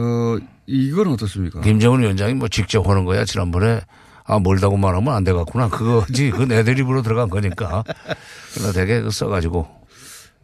[0.00, 1.60] 어, 이건 어떻습니까?
[1.60, 3.24] 김정은 위원장이 뭐 직접 하는 거야.
[3.24, 3.80] 지난번에
[4.24, 5.68] 아, 멀다고 말하면 안 돼갖구나.
[5.68, 6.30] 그거지.
[6.30, 7.82] 그건 애들 입으로 들어간 거니까.
[8.54, 9.79] 그러나 되게 그 써가지고.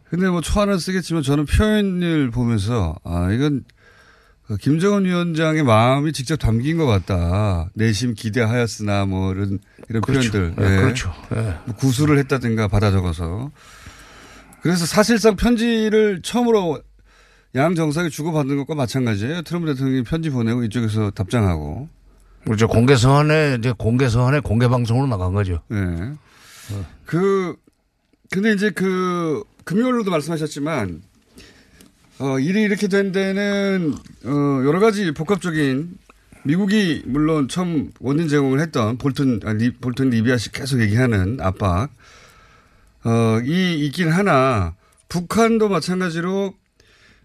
[0.09, 3.63] 근데 뭐 초안을 쓰겠지만 저는 표현을 보면서 아, 이건
[4.47, 7.69] 그 김정은 위원장의 마음이 직접 담긴 것 같다.
[7.73, 10.31] 내심 기대하였으나 뭐 이런, 이런 그렇죠.
[10.31, 10.63] 표현들.
[10.63, 11.13] 예, 그렇죠.
[11.35, 11.57] 예.
[11.65, 13.51] 뭐 구술을 했다든가 받아 적어서.
[14.61, 16.81] 그래서 사실상 편지를 처음으로
[17.55, 19.41] 양 정상이 주고받는 것과 마찬가지예요.
[19.41, 21.89] 트럼프 대통령이 편지 보내고 이쪽에서 답장하고.
[22.45, 22.69] 그렇죠.
[22.69, 25.61] 공개 서한에 이제 공개 서한에 공개 방송으로 나간 거죠.
[25.69, 26.13] 네.
[27.05, 27.57] 그,
[28.29, 31.01] 근데 이제 그, 금요일로도 말씀하셨지만,
[32.19, 33.93] 어, 일이 이렇게 된 데는,
[34.25, 35.97] 어, 여러 가지 복합적인
[36.43, 41.89] 미국이 물론 처음 원인 제공을 했던 볼튼, 아, 리, 볼튼 리비아씨 계속 얘기하는 압박,
[43.03, 44.75] 어, 이 있긴 하나,
[45.09, 46.53] 북한도 마찬가지로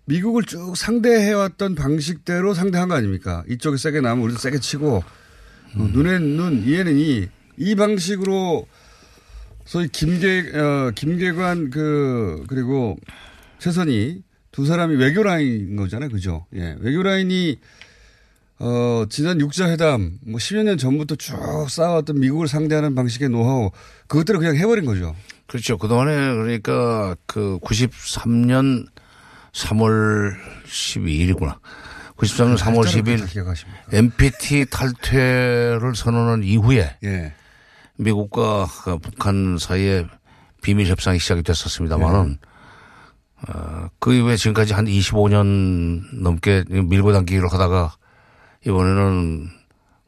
[0.04, 3.44] 미국을 쭉 상대해왔던 방식대로 상대한 거 아닙니까?
[3.48, 8.66] 이쪽이 세게 나면 우리도 세게 치고, 어, 눈엔 눈, 이에는 이, 이 방식으로
[9.64, 12.96] 소위 김계, 어, 김계관 그, 그리고
[13.58, 16.10] 최선이 두 사람이 외교 라인인 거잖아요.
[16.10, 16.46] 그죠?
[16.54, 16.76] 예.
[16.80, 17.58] 외교 라인이
[18.58, 21.34] 어, 지난 육자 회담, 뭐 10여 년 전부터 쭉
[21.68, 23.72] 쌓아왔던 미국을 상대하는 방식의 노하우,
[24.06, 25.16] 그것들을 그냥 해버린 거죠.
[25.48, 25.76] 그렇죠.
[25.78, 28.86] 그동안에 그러니까 그 93년
[29.52, 31.58] 3월 12일이구나.
[32.16, 33.26] 93년 3월 10일
[33.92, 37.34] NPT 탈퇴를 선언한 이후에 예.
[37.96, 40.06] 미국과 그 북한 사이에
[40.62, 42.38] 비밀 협상이 시작이 됐었습니다만은
[43.48, 47.94] 어, 그 이후에 지금까지 한 25년 넘게 밀고 당기기를 하다가
[48.66, 49.48] 이번에는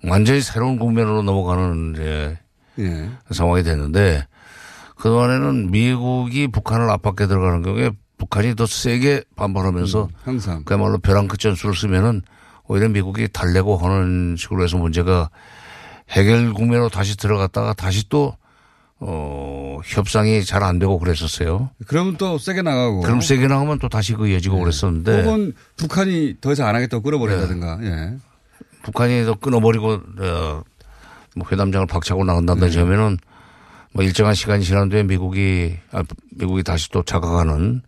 [0.04, 2.38] 완전히 새로운 국면으로 넘어가는 이제
[2.78, 3.10] 예.
[3.30, 4.26] 상황이 됐는데
[4.96, 11.74] 그동안에는 미국이 북한을 압박해 들어가는 경우에 북한이 더 세게 반발하면서 항상 그야말로 벼랑 끝 전술을
[11.74, 12.22] 쓰면은
[12.66, 15.30] 오히려 미국이 달래고 하는 식으로 해서 문제가
[16.10, 18.36] 해결 국면으로 다시 들어갔다가 다시 또
[19.00, 21.70] 어, 협상이 잘 안 되고 그랬었어요.
[21.86, 23.00] 그러면 또 세게 나가고.
[23.00, 25.22] 그럼 세게 나가면 또 다시 그 이어지고 그랬었는데.
[25.24, 27.80] 혹은 북한이 더 이상 안 하겠다고 끌어버린다든가.
[27.82, 28.16] 예.
[28.82, 30.62] 북한이 더 끊어버리고, 어,
[31.36, 33.18] 뭐 회담장을 박차고 나간다든지 하면은
[33.92, 37.82] 뭐 일정한 시간이 지난 뒤에 미국이, 아, 미국이 다시 또 자각하는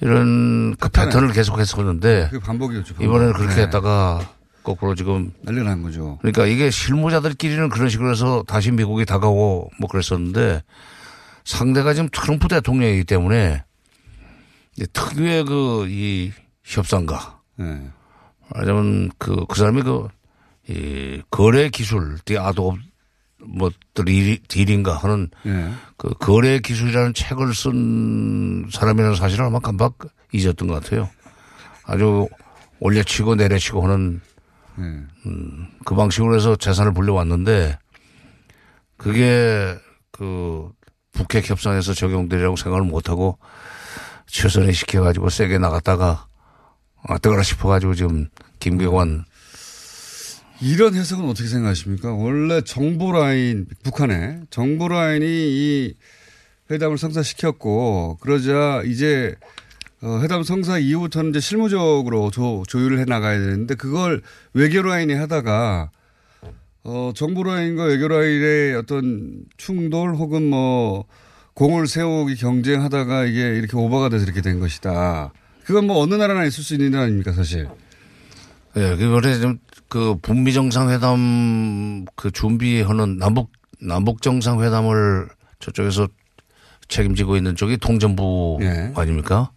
[0.00, 2.28] 이런 그 패턴을 계속 했었는데.
[2.32, 2.94] 그 반복이었죠.
[2.94, 3.04] 반복.
[3.04, 3.62] 이번에는 그렇게 네.
[3.62, 4.28] 했다가
[4.66, 5.32] 거꾸로 지금.
[5.42, 6.18] 난리 난 거죠.
[6.20, 10.62] 그러니까 이게 실무자들끼리는 그런 식으로 해서 다시 미국이 다가오고 뭐 그랬었는데
[11.44, 13.62] 상대가 지금 트럼프 대통령이기 때문에
[14.92, 16.32] 특유의 그 이
[16.66, 17.40] 협상가.
[17.56, 17.88] 네.
[18.50, 20.08] 말하자면 그, 그 사람이 그,
[20.68, 22.76] 이 거래 기술, 디 아도
[23.38, 25.70] 뭐, 딜, 딜인가 하는 예.
[25.96, 29.96] 그 거래 기술이라는 책을 쓴 사람이라는 사실을 아마 깜빡
[30.32, 31.08] 잊었던 것 같아요.
[31.84, 32.28] 아주
[32.80, 34.35] 올려치고 내려치고 하는 예.
[34.78, 37.78] 음, 그 방식으로 해서 재산을 불려왔는데
[38.96, 39.76] 그게
[40.10, 40.70] 그
[41.12, 43.38] 북핵 협상에서 적용되리라고 생각을 못하고
[44.26, 46.26] 최선을 시켜가지고 세게 나갔다가
[47.04, 49.24] 아 뜨거라 싶어가지고 지금 김계관
[50.60, 52.14] 이런 해석은 어떻게 생각하십니까?
[52.14, 55.94] 원래 정보 라인, 북한의 정보 라인이 이
[56.70, 59.34] 회담을 성사시켰고, 그러자 이제
[60.06, 64.22] 어, 회담 성사 이후부터는 이제 실무적으로 조, 조율을 해 나가야 되는데, 그걸
[64.54, 65.90] 외교 라인이 하다가,
[66.84, 71.06] 어, 정보 라인과 외교 라인의 어떤 충돌 혹은 뭐,
[71.54, 75.32] 공을 세우기 경쟁하다가 이게 이렇게 오버가 돼서 이렇게 된 것이다.
[75.64, 77.66] 그건 뭐 어느 나라나 있을 수 있는 일 아닙니까, 사실.
[78.76, 86.06] 예, 그거를 좀그 북미 정상회담 그 준비하는 남북 남북 정상회담을 저쪽에서
[86.86, 88.58] 책임지고 있는 쪽이 통전부
[88.94, 89.50] 아닙니까?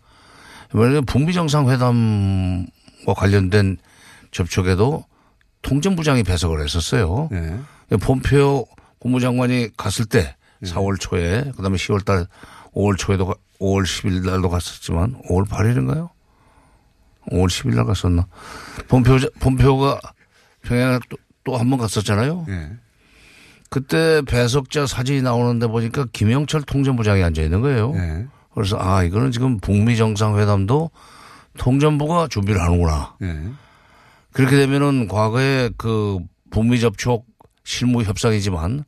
[0.73, 3.77] 이번에 북미 정상회담과 관련된
[4.31, 5.03] 접촉에도
[5.61, 7.29] 통전부장이 배석을 했었어요.
[7.97, 8.65] 폼페오
[8.99, 12.27] 국무장관이 갔을 때 4월 초에 그다음에 10월 달
[12.75, 16.09] 5월 초에도 가- 5월 10일 날도 갔었지만 5월 8일인가요?
[17.31, 18.27] 5월 10일 날 갔었나?
[18.87, 19.99] 폼페오 폼페오가
[20.63, 20.99] 평양에
[21.43, 22.45] 또 한 번 갔었잖아요.
[23.69, 27.93] 그때 배석자 사진이 나오는데 보니까 김영철 통전부장이 앉아 있는 거예요.
[28.53, 30.91] 그래서 아 이거는 지금 북미 정상회담도
[31.57, 33.15] 통전부가 준비를 하는구나.
[34.31, 36.19] 그렇게 되면은 과거에 그
[36.51, 37.25] 북미 접촉
[37.63, 38.85] 실무 협상이지만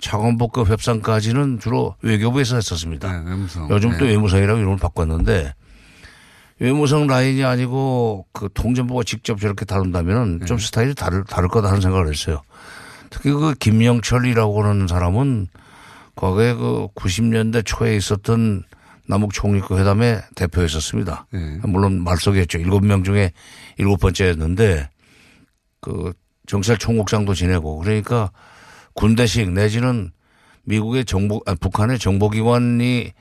[0.00, 3.08] 차관복급 협상까지는 주로 외교부에서 했었습니다.
[3.70, 4.12] 요즘 또 네.
[4.12, 5.54] 외무성이라고 이름을 바꿨는데
[6.58, 10.46] 외무성 라인이 아니고 그 통전부가 직접 저렇게 다룬다면은 네.
[10.46, 12.40] 좀 스타일이 다를, 다를 거다 하는 생각을 했어요.
[13.10, 15.48] 특히 그 김영철이라고 하는 사람은
[16.14, 18.64] 과거에 그 90년대 초에 있었던
[19.12, 21.26] 남북 총리급 회담의 대표였었습니다.
[21.32, 21.58] 네.
[21.64, 22.56] 물론 말속이었죠.
[22.56, 23.32] 일곱 명 중에
[23.76, 24.88] 일곱 번째였는데
[25.82, 26.14] 그
[26.46, 28.32] 정찰 총국장도 지내고 그러니까
[28.94, 30.12] 군대식 내지는
[30.64, 33.12] 미국의 정보, 아, 북한의 정보기관이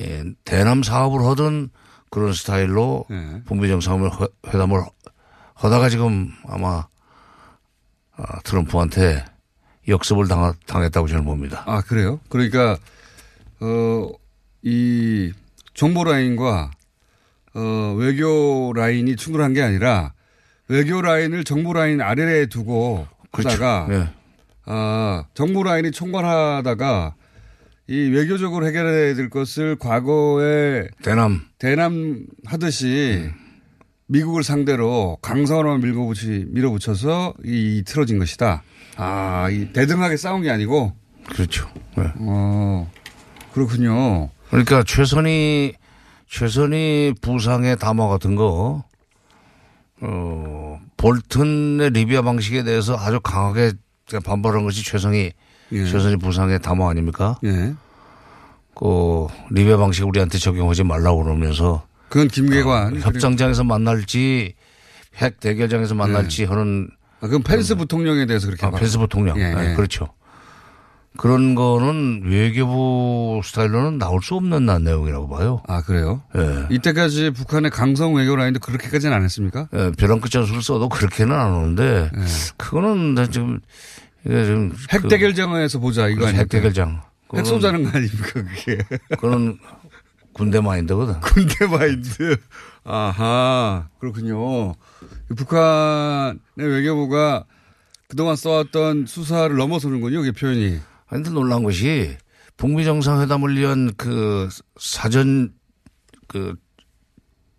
[0.00, 1.70] 예, 대남 사업을 하던
[2.10, 3.04] 그런 스타일로
[3.44, 4.82] 북미 정상회담을
[5.54, 6.84] 하다가 지금 아마
[8.16, 9.24] 아, 트럼프한테
[9.86, 11.62] 역습을 당, 당했다고 저는 봅니다.
[11.66, 12.18] 아, 그래요?
[12.28, 12.76] 그러니까,
[13.60, 14.08] 어,
[14.62, 15.32] 이
[15.74, 16.70] 정보 라인과
[17.54, 20.12] 어, 외교 라인이 충돌한 게 아니라
[20.68, 23.50] 외교 라인을 정보 라인 아래에 두고 그렇죠.
[23.50, 24.08] 하다가 예.
[24.66, 27.14] 아, 정보 라인이 총괄하다가
[27.86, 33.30] 이 외교적으로 해결해야 될 것을 과거에 대남 대남 하듯이
[34.08, 38.62] 미국을 상대로 강성으로 밀고붙이 밀어붙여서 이 틀어진 것이다.
[38.96, 40.92] 아, 이 대등하게 싸운 게 아니고
[41.30, 41.68] 그렇죠.
[41.96, 42.04] 네.
[42.16, 42.90] 어,
[43.52, 44.30] 그렇군요.
[44.50, 45.74] 그러니까 최선희
[46.28, 48.84] 최선희 부상의 담화 같은 거,
[50.00, 53.72] 어, 볼튼의 리비아 방식에 대해서 아주 강하게
[54.24, 55.32] 반발한 것이 최선희,
[55.72, 55.84] 예.
[55.86, 57.38] 최선희 부상의 담화 아닙니까?
[57.44, 57.74] 예.
[58.74, 61.86] 그, 리비아 방식 우리한테 적용하지 말라고 그러면서.
[62.08, 62.96] 그건 김계관.
[62.96, 64.54] 어, 협상장에서 만날지,
[65.16, 66.88] 핵 대결장에서 만날지 하는.
[67.20, 68.64] 아, 그건 펜스 부통령에 대해서 그렇게.
[68.66, 69.38] 아, 펜스 부통령.
[69.38, 69.74] 예, 네, 예.
[69.74, 70.08] 그렇죠.
[71.18, 75.60] 그런 거는 외교부 스타일로는 나올 수 없는 난 내용이라고 봐요.
[75.66, 76.22] 아, 그래요?
[76.36, 76.66] 예.
[76.70, 79.68] 이때까지 북한의 강성 외교 라인도 그렇게까지는 안 했습니까?
[79.74, 82.12] 예, 벼랑 끝 전술을 써도 그렇게는 안 오는데,
[82.56, 83.58] 그거는 나 지금,
[84.24, 84.72] 이게 지금.
[84.92, 86.38] 핵 대결장에서 보자, 이거 그렇지, 아닙니까?
[86.38, 87.02] 핵 대결장.
[87.34, 88.78] 핵 쏘자는 거 아닙니까, 그게?
[89.10, 89.58] 그거는
[90.32, 91.18] 군대 마인드거든.
[91.20, 92.36] 군대 마인드.
[92.84, 94.74] 아하, 그렇군요.
[95.36, 97.44] 북한의 외교부가
[98.06, 100.78] 그동안 써왔던 수사를 넘어서는군요, 이게 표현이.
[101.08, 102.16] 근데 놀란 것이
[102.56, 104.48] 북미 정상회담을 위한 그
[104.78, 105.52] 사전
[106.26, 106.54] 그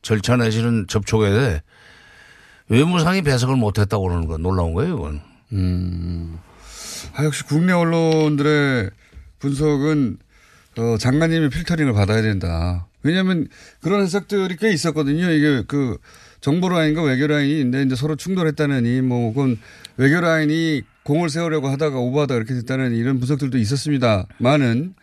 [0.02, 1.62] 절차 내지는 접촉에
[2.70, 5.22] 외무상이 배석을 못했다고 그러는 건 놀라운 거예요, 이건.
[5.54, 6.38] 음.
[7.16, 8.92] 아, 역시 국내 언론들의
[9.40, 10.18] 분석은
[10.78, 12.88] 어, 장관님의 필터링을 받아야 된다.
[13.02, 13.48] 왜냐하면
[13.82, 15.32] 그런 해석들이 꽤 있었거든요.
[15.32, 15.98] 이게 그
[16.42, 19.58] 정보 라인과 외교 라인이 있는데 이제 서로 충돌했다느니 뭐 혹은
[19.98, 24.28] 외교 라인이 공을 세우려고 하다가 오버하다 이렇게 됐다는 이런 분석들도 있었습니다.
[24.38, 24.94] 많은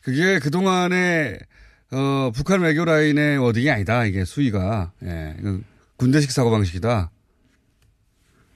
[0.00, 1.38] 그게 그동안의
[1.90, 4.06] 어, 북한 외교 라인의 워딩이 아니다.
[4.06, 4.92] 이게 수위가.
[5.04, 5.36] 예.
[5.98, 7.10] 군대식 사고방식이다.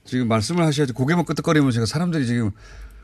[0.03, 2.49] 지금 말씀을 하셔야지 고개만 끄덕거리면 제가 사람들이 지금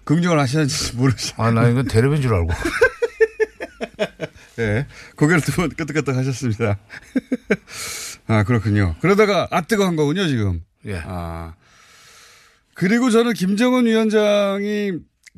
[0.04, 1.34] 긍정을 하시는지 모르시.
[1.38, 2.50] 아, 나 이건 대립인 줄 알고.
[4.60, 4.88] 예.
[5.16, 6.80] 고개를 두 번 끄덕끄덕 하셨습니다.
[8.26, 8.96] 아, 그렇군요.
[9.00, 10.64] 그러다가 아 뜨거운 거군요, 지금.
[10.88, 11.00] 예.
[11.06, 11.54] 아.
[12.76, 14.92] 그리고 저는 김정은 위원장이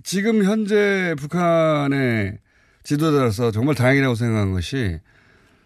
[0.04, 2.40] 지금 현재 북한의
[2.84, 5.00] 지도자로서 정말 다행이라고 생각한 것이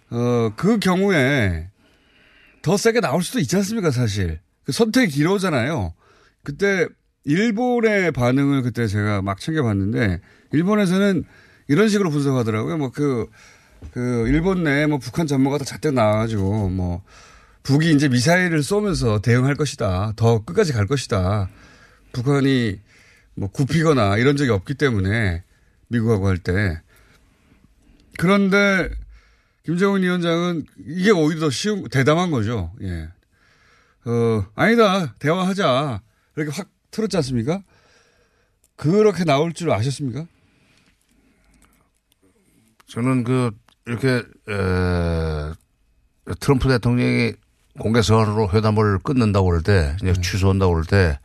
[0.10, 1.70] 어, 그 경우에
[2.62, 4.40] 더 세게 나올 수도 있지 않습니까, 사실.
[4.66, 5.94] 그 선택이 길어오잖아요.
[6.44, 6.88] 그때
[7.24, 10.20] 일본의 반응을 그때 제가 막 챙겨봤는데
[10.52, 11.24] 일본에서는
[11.70, 12.78] 이런 식으로 분석하더라고요.
[12.78, 13.28] 뭐 그,
[13.92, 17.02] 그, 일본 내에 뭐 북한 전문가도 잔뜩 나와가지고 뭐
[17.64, 20.14] 북이 이제 미사일을 쏘면서 대응할 것이다.
[20.18, 21.50] 더 끝까지 갈 것이다.
[22.12, 22.80] 북한이
[23.36, 25.44] 뭐 굽히거나 이런 적이 없기 때문에
[25.88, 26.82] 미국하고 할 때.
[28.18, 28.90] 그런데
[29.64, 32.74] 김정은 위원장은 이게 오히려 더 쉬운, 대담한 거죠.
[32.82, 33.10] 예.
[34.06, 35.14] 어, 아니다.
[35.20, 36.02] 대화하자.
[36.36, 37.62] 이렇게 확 틀었지 않습니까?
[38.76, 40.26] 그렇게 나올 줄 아셨습니까?
[42.88, 43.52] 저는 그,
[43.86, 45.54] 이렇게, 에,
[46.40, 47.34] 트럼프 대통령이
[47.80, 51.20] 공개선언으로 회담을 끊는다고 그럴 때, 이제 취소한다고 그럴 때,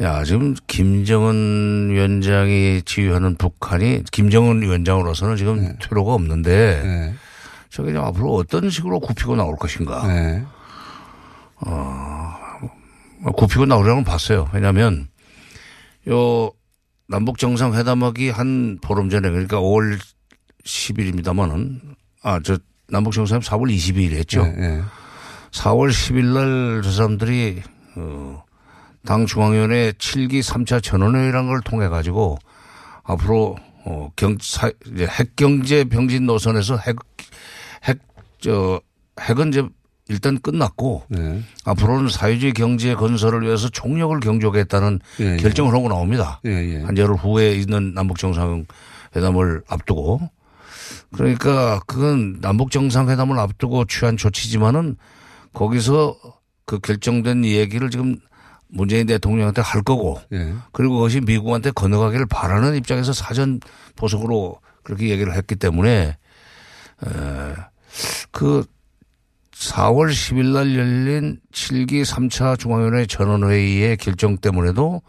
[0.00, 6.80] 야, 지금 김정은 위원장이 지휘하는 북한이 김정은 위원장으로서는 지금 퇴로가 없는데,
[7.70, 10.02] 저게 이제 앞으로 어떤 식으로 굽히고 나올 것인가.
[11.66, 12.34] 어,
[13.36, 14.48] 굽히고 나오려는 봤어요.
[14.52, 15.06] 왜냐하면
[16.08, 16.50] 요
[17.08, 19.98] 남북 정상회담하기 한 보름 전에 그러니까 5월
[20.64, 21.80] 10일입니다만은
[22.22, 24.42] 아 저 남북 정상회담 4월 22일에 했죠.
[24.44, 24.82] 네,
[25.52, 27.62] 4월 10일 날 저 사람들이
[27.96, 28.42] 어,
[29.06, 32.38] 당 중앙위원회 7기 3차 전원회의라는 걸 통해 가지고
[33.02, 36.96] 앞으로 어, 경, 사, 이제 핵경제 병진 노선에서 핵,
[37.84, 37.98] 핵,
[38.40, 38.80] 저,
[39.20, 39.68] 핵은 이제
[40.08, 41.42] 일단 끝났고 네.
[41.64, 45.36] 앞으로는 사회주의 경제 건설을 위해서 총력을 경조하겠다는 예, 예.
[45.36, 46.40] 결정을 하고 나옵니다.
[46.44, 46.82] 예, 예.
[46.82, 50.30] 한 열흘 후에 있는 남북 정상회담을 앞두고
[51.12, 54.96] 그러니까 그건 남북 정상회담을 앞두고 취한 조치지만은
[55.54, 56.16] 거기서
[56.66, 58.18] 그 결정된 얘기를 지금
[58.74, 60.52] 문재인 대통령한테 할 거고 예.
[60.72, 63.60] 그리고 그것이 미국한테 건너가기를 바라는 입장에서 사전
[63.96, 66.16] 보석으로 그렇게 얘기를 했기 때문에
[67.06, 67.54] 에,
[68.32, 68.64] 그
[69.52, 75.00] 4월 10일 날 열린 7기 3차 중앙위원회 전원회의의 결정 때문에도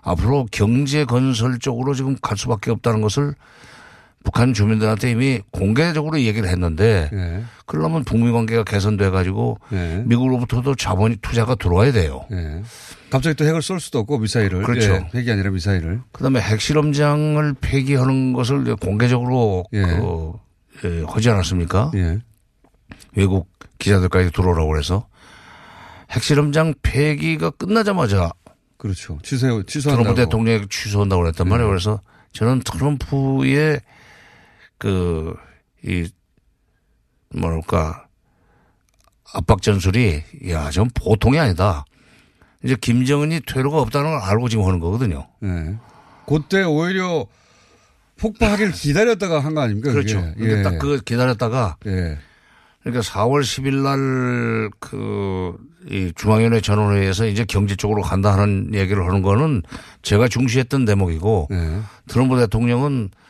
[0.00, 3.34] 앞으로 경제 건설 쪽으로 지금 갈 수밖에 없다는 것을
[4.24, 7.44] 북한 주민들한테 이미 공개적으로 얘기를 했는데 예.
[7.66, 9.58] 그러려면 북미 관계가 개선돼 가지고
[10.04, 12.24] 미국으로부터도 자본이 투자가 들어와야 돼요.
[12.32, 12.62] 예.
[13.10, 14.62] 갑자기 또 핵을 쏠 수도 없고 미사일을.
[14.62, 14.92] 그렇죠.
[14.92, 16.00] 예, 핵이 아니라 미사일을.
[16.12, 20.32] 그다음에 핵실험장을 폐기하는 것을 공개적으로 그,
[20.84, 21.90] 예, 하지 않았습니까?
[21.96, 22.20] 예.
[23.14, 25.06] 외국 기자들까지 들어오라고 해서
[26.10, 28.30] 핵실험장 폐기가 끝나자마자
[28.76, 29.18] 그렇죠.
[29.22, 30.14] 취소 취소한다고.
[30.14, 31.68] 트럼프 대통령이 취소한다고 그랬단 말이에요.
[31.68, 32.00] 그래서
[32.32, 33.80] 저는 트럼프의
[34.82, 35.36] 그,
[35.84, 36.08] 이,
[37.32, 38.06] 뭐랄까,
[39.32, 41.84] 압박 전술이, 야, 전 보통이 아니다.
[42.64, 45.28] 이제 김정은이 퇴로가 없다는 걸 알고 지금 하는 거거든요.
[45.40, 45.76] 네.
[46.26, 47.26] 그때 오히려
[48.18, 49.92] 폭파하기를 기다렸다가 한 거 아닙니까?
[49.92, 50.20] 그렇죠.
[50.36, 50.58] 그게?
[50.58, 50.62] 예.
[50.64, 51.76] 딱 그거 기다렸다가.
[51.86, 52.18] 예.
[52.82, 55.56] 그러니까 4월 10일 날 그,
[55.88, 59.62] 이 중앙위원회 전원회의에서 이제 경제 쪽으로 간다 하는 얘기를 하는 거는
[60.02, 61.80] 제가 중시했던 대목이고 네.
[62.08, 63.21] 트럼프 대통령은 핵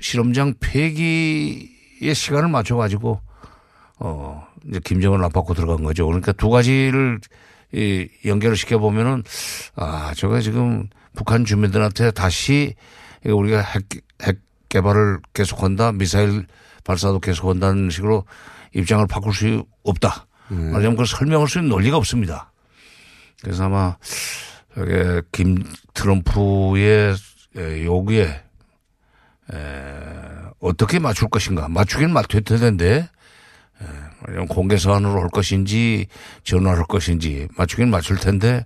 [0.00, 3.20] 실험장 폐기의 시간을 맞춰가지고
[3.98, 6.06] 어, 이제 김정은을 압박고 들어간 거죠.
[6.06, 7.20] 그러니까 두 가지를
[7.72, 9.22] 이 연결을 시켜 보면은
[9.76, 12.74] 아, 저거 지금 북한 주민들한테 다시
[13.24, 13.84] 우리가 핵,
[14.22, 14.38] 핵
[14.68, 15.92] 개발을 계속한다.
[15.92, 16.46] 미사일
[16.84, 18.24] 발사도 계속한다는 식으로
[18.74, 20.26] 입장을 바꿀 수 없다.
[20.48, 22.52] 말하자면 그걸 설명할 수 있는 논리가 없습니다.
[23.42, 23.96] 그래서 아마
[24.74, 25.62] 저게 김
[25.94, 27.14] 트럼프의
[27.56, 28.42] 에, 요구에 에,
[30.60, 31.68] 어떻게 맞출 것인가.
[31.68, 33.08] 맞추긴 맞출 텐데
[33.80, 33.84] 에,
[34.20, 36.06] 말하자면 공개 사안으로 할 것인지
[36.44, 38.64] 전화할 것인지 맞추긴 맞출 텐데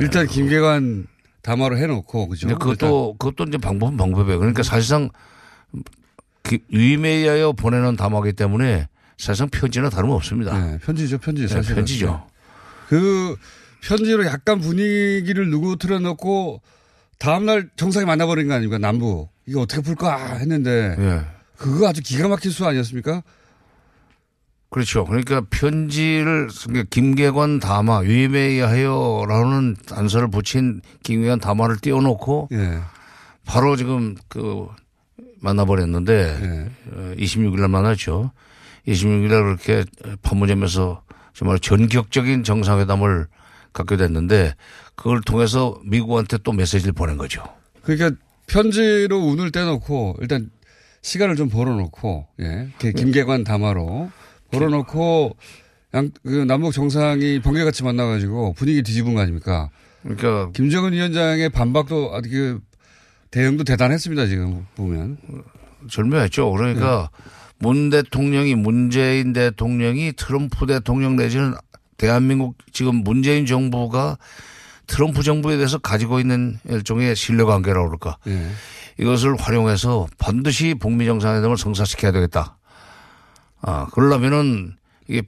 [0.00, 1.06] 일단 김계관
[1.42, 2.48] 담화로 해놓고 그죠?
[2.48, 4.38] 그것도 그것도 이제 방법은 방법이에요.
[4.38, 5.10] 그러니까 사실상
[6.42, 8.88] 기- 위임에 의하여 보내는 담화기 때문에
[9.18, 10.58] 사실상 편지나 다름없습니다.
[10.58, 11.76] 네, 편지죠, 편지 네, 사실은.
[11.76, 12.26] 편지죠.
[12.88, 13.36] 그
[13.82, 16.60] 편지로 약간 분위기를 누구 틀어놓고
[17.18, 18.78] 다음날 정상이 만나버린 거 아닙니까?
[18.78, 19.28] 남부.
[19.46, 20.96] 이거 어떻게 풀까 했는데.
[20.98, 21.20] 예.
[21.56, 23.22] 그거 아주 기가 막힌 수 아니었습니까?
[24.70, 25.04] 그렇죠.
[25.04, 32.80] 그러니까 편지를 그러니까 김계관 담화 위임에 의하여라는 단서를 붙인 김계관 담화를 띄워놓고 예.
[33.46, 34.66] 바로 지금 그
[35.40, 38.32] 만나버렸는데 어, 26일 날 만났죠.
[38.88, 39.84] 26일 날 그렇게
[40.22, 41.02] 판문점에서
[41.34, 43.28] 정말 전격적인 정상회담을
[43.72, 44.54] 갖게 됐는데
[44.96, 47.44] 그걸 통해서 미국한테 또 메시지를 보낸 거죠.
[47.82, 50.50] 그러니까 편지로 운을 떼놓고 일단
[51.02, 52.68] 시간을 좀 벌어놓고 예.
[52.68, 54.10] 이렇게 김계관 담화로
[54.50, 55.36] 벌어놓고
[55.94, 59.70] 양, 그 남북 정상이 번개같이 만나가지고 분위기 뒤집은 거 아닙니까?
[60.02, 62.60] 그러니까 김정은 위원장의 반박도 아주 그
[63.30, 65.18] 대응도 대단했습니다 지금 보면.
[65.90, 66.50] 절묘했죠.
[66.50, 67.10] 그러니까
[67.58, 71.54] 문 대통령이 문재인 대통령이 트럼프 대통령 내지는
[71.96, 74.18] 대한민국 지금 문재인 정부가
[74.86, 78.18] 트럼프 정부에 대해서 가지고 있는 일종의 신뢰관계라고 그럴까.
[78.28, 78.48] 예.
[78.98, 82.58] 이것을 활용해서 반드시 북미 정상회담을 성사시켜야 되겠다.
[83.60, 84.76] 아, 그러려면은
[85.08, 85.22] 이게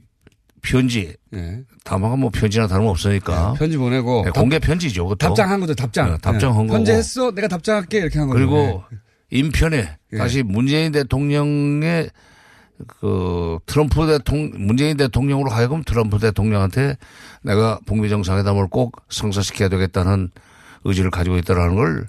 [0.61, 1.61] 편지, 예.
[1.83, 3.53] 담화가 뭐 편지나 다름 없으니까.
[3.53, 5.03] 네, 편지 보내고 네, 공개 편지죠.
[5.03, 5.17] 그것도.
[5.17, 6.11] 답장한 거죠 답장.
[6.11, 6.67] 네, 답장한 예.
[6.67, 6.77] 거고.
[6.77, 8.37] 편지했어 내가 답장할게 이렇게 한 거죠.
[8.37, 8.83] 그리고
[9.31, 10.17] 인편에 예.
[10.17, 12.09] 다시 문재인 대통령의
[12.85, 16.97] 그 트럼프 대통령, 문재인 대통령으로 하여금 트럼프 대통령한테
[17.41, 20.29] 내가 북미 정상회담을 꼭 성사시켜야 되겠다는
[20.83, 22.07] 의지를 가지고 있다라는 걸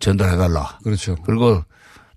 [0.00, 0.78] 전달해달라.
[0.82, 1.16] 그렇죠.
[1.24, 1.62] 그리고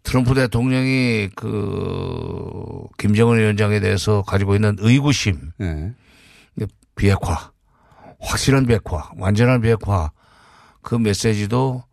[0.04, 5.94] 트럼프 대통령이 그 김정은 위원장에 대해서 가지고 있는 의구심, 예.
[6.96, 7.52] 비핵화,
[8.20, 10.12] 확실한 비핵화, 완전한 비핵화
[10.82, 11.84] 그 메시지도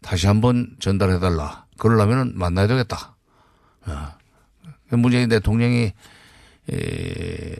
[0.00, 1.66] 다시 한번 전달해달라.
[1.78, 3.16] 그러려면 만나야 되겠다.
[3.86, 4.23] 어.
[4.98, 5.92] 문재인 대통령이
[6.70, 7.56] 에,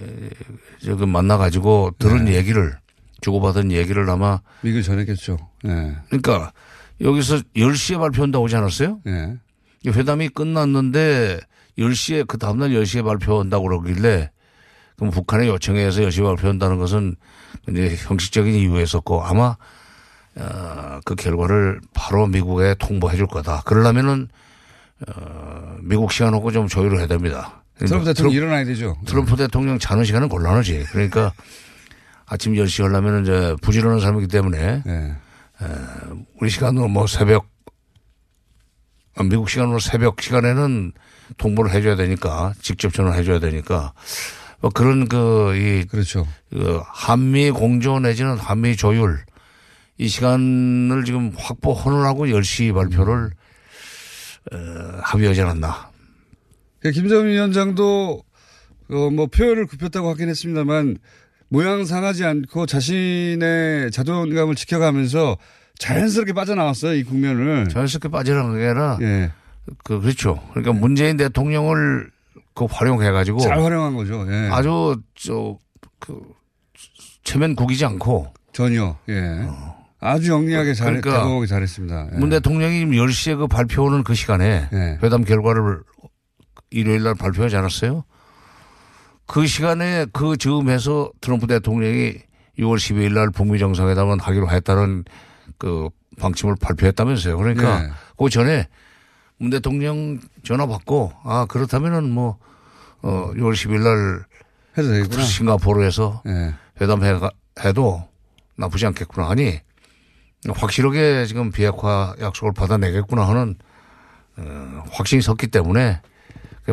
[0.85, 2.77] 저기 만나가지고 들은 얘기를
[3.21, 5.37] 주고받은 얘기를 아마 미국 전했겠죠.
[5.67, 5.97] 예.
[6.09, 6.53] 그러니까
[7.01, 9.01] 여기서 10시에 발표한다고 하지 않았어요?
[9.07, 9.37] 예.
[9.85, 11.41] 이 회담이 끝났는데
[11.79, 14.31] 10시에 그 다음날 10시에 발표한다고 그러길래
[14.97, 17.17] 그럼 북한의 요청에 의해서 10시에 발표한다는 것은
[17.69, 19.57] 이제 형식적인 이유였었고 아마
[20.37, 23.63] 어, 그 결과를 바로 미국에 통보해 줄 거다.
[23.65, 24.29] 그러려면은
[25.09, 27.65] 어, 미국 시간하고 좀 조율을 해야 됩니다.
[27.79, 28.97] 트럼프 대통령 일어나야 되죠.
[29.07, 30.87] 트럼프 대통령 자는 시간은 곤란하지.
[30.93, 31.33] 그러니까
[32.27, 34.93] 아침 10시 하려면 이제 부지런한 사람이기 때문에 예.
[34.93, 35.67] 에,
[36.41, 37.49] 우리 시간으로 뭐 새벽
[39.17, 40.93] 아, 미국 시간으로 새벽 시간에는
[41.37, 43.93] 통보를 해줘야 되니까 직접 전화를 해줘야 되니까
[44.61, 46.27] 뭐 그런 그이 그렇죠.
[46.51, 49.25] 그 한미 공조 내지는 한미 조율
[49.99, 53.31] 이 시간을 지금 확보 하느라고 하고 10시 발표를
[54.53, 54.57] 어,
[55.03, 55.91] 합의하지 않았나.
[56.81, 58.23] 그 김정은 위원장도
[58.91, 60.99] 어, 뭐 표현을 굽혔다고 하긴 했습니다만
[61.49, 65.39] 모양 상하지 않고 자신의 자존감을 지켜가면서
[65.79, 67.69] 자연스럽게 빠져나왔어요 이 국면을.
[67.69, 69.31] 자연스럽게 빠져나간 게 아니라 예.
[69.83, 70.43] 그 그렇죠.
[70.51, 72.11] 그러니까 문재인 대통령을
[72.55, 74.27] 그 활용해 가지고 잘 활용한 거죠.
[74.31, 74.49] 예.
[74.53, 76.21] 아주 저그
[77.25, 78.97] 체면 구기지 않고 전혀.
[79.09, 79.49] 예.
[80.05, 82.09] 아주 영리하게 잘 그러니까 대응하기 잘했습니다.
[82.13, 82.19] 예.
[82.19, 84.99] 문 대통령이 지금 10시에 그 발표하는 그 시간에 예.
[85.03, 85.81] 회담 결과를
[86.69, 88.05] 일요일 날 발표하지 않았어요?
[89.27, 92.17] 그 시간에 그 즈음에서 트럼프 대통령이
[92.59, 95.05] 6월 12일 날 북미 정상회담은 하기로 했다는
[95.57, 95.89] 그
[96.19, 97.39] 방침을 발표했다면서요.
[97.39, 97.89] 그러니까 네.
[98.19, 98.69] 그 전에
[99.39, 102.37] 문 대통령 전화 받고 아 그렇다면은 뭐
[103.01, 104.25] 어, 6월 10일 날
[104.77, 105.23] 해도 되겠구나.
[105.23, 106.53] 싱가포르에서 네.
[106.79, 107.21] 회담해
[107.65, 108.07] 해도
[108.57, 109.61] 나쁘지 않겠구나 하니
[110.53, 113.57] 확실하게 지금 비핵화 약속을 받아내겠구나 하는
[114.37, 116.01] 어, 확신이 섰기 때문에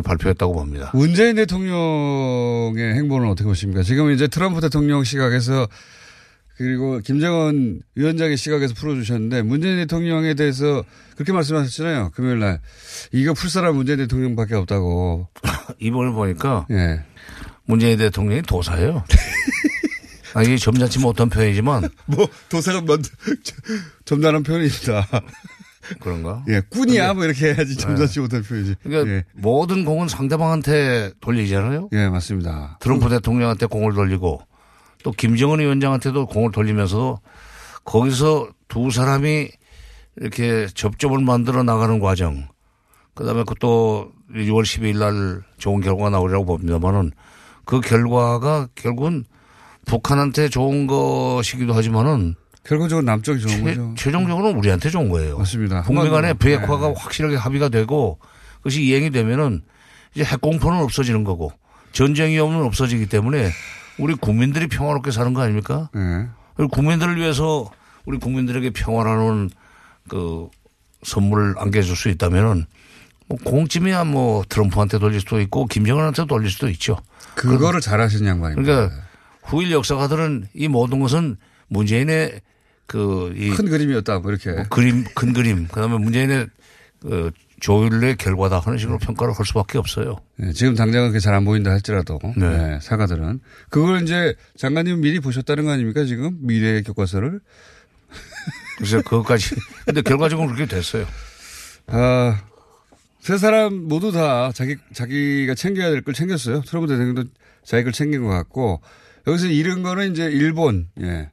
[0.00, 0.90] 발표했다고 봅니다.
[0.94, 3.82] 문재인 대통령의 행보는 어떻게 보십니까?
[3.82, 5.68] 지금 이제 트럼프 대통령 시각에서
[6.56, 12.10] 그리고 김정은 위원장의 시각에서 풀어주셨는데 문재인 대통령에 대해서 그렇게 말씀하셨잖아요.
[12.14, 12.60] 금요일 날.
[13.10, 15.28] 이거 풀 사람 문재인 대통령밖에 없다고.
[15.80, 17.00] 이번에 보니까 예.
[17.64, 19.04] 문재인 대통령이 도사예요.
[20.34, 23.10] 아, 이게 점잖지 못한 표현이지만 뭐 도사가 먼저
[24.04, 25.06] 점잖은 표현입니다.
[26.00, 26.44] 그런가?
[26.48, 28.20] 예, 꾼이야 근데- 뭐 이렇게 해야지 점잖지 네.
[28.20, 28.74] 못한 표현이지.
[28.82, 29.24] 그러니까 예.
[29.34, 31.88] 모든 공은 상대방한테 돌리잖아요.
[31.92, 32.78] 예, 맞습니다.
[32.80, 34.40] 트럼프 대통령한테 공을 돌리고
[35.02, 37.20] 또 김정은 위원장한테도 공을 돌리면서
[37.84, 39.48] 거기서 두 사람이
[40.16, 42.48] 이렇게 접점을 만들어 나가는 과정.
[43.14, 47.10] 그 다음에 또 6월 12일 날 좋은 결과가 나오리라고 봅니다만은
[47.64, 49.24] 그 결과가 결국은
[49.86, 53.94] 북한한테 좋은 것이기도 하지만은 결과적으로 남쪽이 좋은 최, 거죠.
[53.96, 55.38] 최종적으로는 우리한테 좋은 거예요.
[55.38, 55.82] 맞습니다.
[55.82, 56.38] 북미 간의 한반도.
[56.38, 56.94] 비핵화가 네.
[56.96, 58.18] 확실하게 합의가 되고
[58.58, 59.62] 그것이 이행이 되면은
[60.14, 61.52] 이제 핵공포는 없어지는 거고
[61.92, 63.50] 전쟁 위험은 없어지기 때문에
[63.98, 65.90] 우리 국민들이 평화롭게 사는 거 아닙니까?
[65.94, 66.28] 네.
[66.54, 67.70] 그리고 국민들을 위해서
[68.04, 69.50] 우리 국민들에게 평화라는
[70.08, 70.48] 그
[71.02, 72.66] 선물을 안겨줄 수 있다면은
[73.26, 76.98] 뭐 공쯤이야 뭐 트럼프한테 돌릴 수도 있고 김정은한테 돌릴 수도 있죠.
[77.34, 78.62] 그거를 잘하신 양반입니다.
[78.62, 79.01] 그러니까
[79.42, 81.36] 후일 역사가들은 이 모든 것은
[81.68, 82.40] 문재인의
[82.86, 84.64] 그이 큰 그림이었다, 뭐 이렇게.
[84.68, 86.48] 그림, 큰 그림, 그 다음에 문재인의
[87.00, 87.30] 그
[87.60, 90.16] 조율의 결과다 하는 식으로 평가를 할 수밖에 없어요.
[90.36, 93.40] 네, 지금 당장은 그게 잘 안 보인다 할지라도 네, 사가들은
[93.70, 97.40] 그걸 이제 장관님 미리 보셨다는 거 아닙니까 지금 미래의 교과서를
[98.78, 99.54] 그래서 그것까지
[99.86, 101.06] 근데 결과적으로 그렇게 됐어요.
[101.86, 102.42] 아,
[103.20, 106.62] 세 사람 모두 다 자기 자기가 챙겨야 될 걸 챙겼어요.
[106.62, 107.24] 트럼프 대통령도
[107.64, 108.80] 자기 걸 챙긴 것 같고
[109.26, 111.30] 여기서 잃은 거는 이제 일본 예.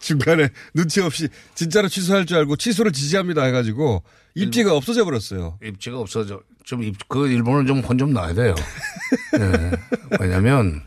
[0.00, 4.04] 중간에 눈치 없이 진짜로 취소할 줄 알고 취소를 지지합니다 해가지고
[4.34, 5.58] 입지가 없어져 버렸어요.
[5.62, 6.40] 입지가 없어져.
[6.64, 8.54] 좀, 입, 그 일본은 좀 혼 좀 나야 돼요.
[9.32, 9.70] 네.
[10.20, 10.82] 왜냐면,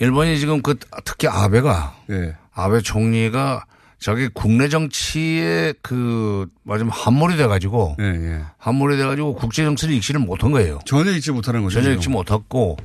[0.00, 2.36] 일본이 지금 그, 특히 아베가, 예.
[2.52, 3.64] 아베 총리가
[3.98, 8.40] 자기 국내 정치에 그, 말하자면 함몰이 돼가지고, 예, 예.
[8.58, 10.80] 함몰이 돼가지고 국제 정치를 익지를 못한 거예요.
[10.84, 11.80] 전혀 읽지 못하는 거죠.
[11.80, 11.94] 전혀.
[11.94, 12.76] 읽지 못했고,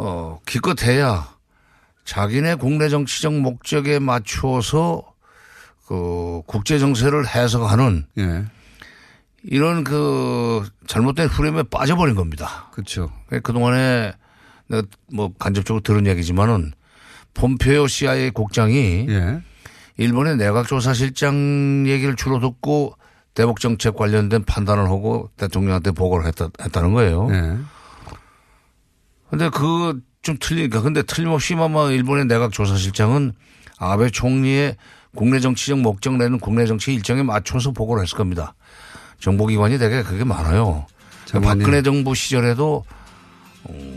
[0.00, 1.28] 어, 기껏해야
[2.04, 5.04] 자기네 국내 정치적 목적에 맞추어서
[5.86, 8.44] 그 국제 정세를 해석하는 예.
[9.42, 12.68] 이런 그 잘못된 프레임에 빠져버린 겁니다.
[12.72, 13.12] 그렇죠.
[13.42, 14.12] 그동안에
[14.68, 14.82] 내가
[15.12, 16.72] 뭐 간접적으로 들은 얘기지만은
[17.34, 19.42] 폼페오 CIA 국장이 예.
[19.96, 22.96] 일본의 내각조사실장 얘기를 주로 듣고
[23.34, 27.28] 대북 정책 관련된 판단을 하고 대통령한테 보고를 했다, 했다는 거예요.
[27.30, 27.58] 예.
[29.30, 30.82] 근데 그좀 틀리니까.
[30.82, 33.32] 근데 틀림없이 아마 일본의 내각 조사실장은
[33.78, 34.76] 아베 총리의
[35.14, 38.54] 국내 정치적 목적 내는 국내 정치 일정에 맞춰서 보고를 했을 겁니다.
[39.20, 40.86] 정보기관이 되게 그게 많아요.
[41.26, 41.64] 장관님.
[41.64, 42.84] 박근혜 정부 시절에도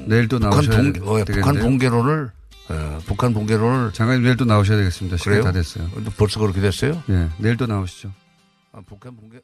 [0.07, 0.61] 내일 또 북한,
[0.93, 1.55] 되- 어, 북한?
[1.59, 2.31] 붕괴론을
[2.71, 5.17] 예, 북한 붕괴론을 장관님 내일 또 나오셔야 되겠습니다.
[5.17, 5.43] 시간 그래요?
[5.43, 5.89] 다 됐어요.
[6.17, 7.01] 벌써 그렇게 됐어요?
[7.09, 7.29] 예.
[7.37, 8.11] 내일 또 나오시죠.
[8.71, 9.39] 아, 북한 붕괴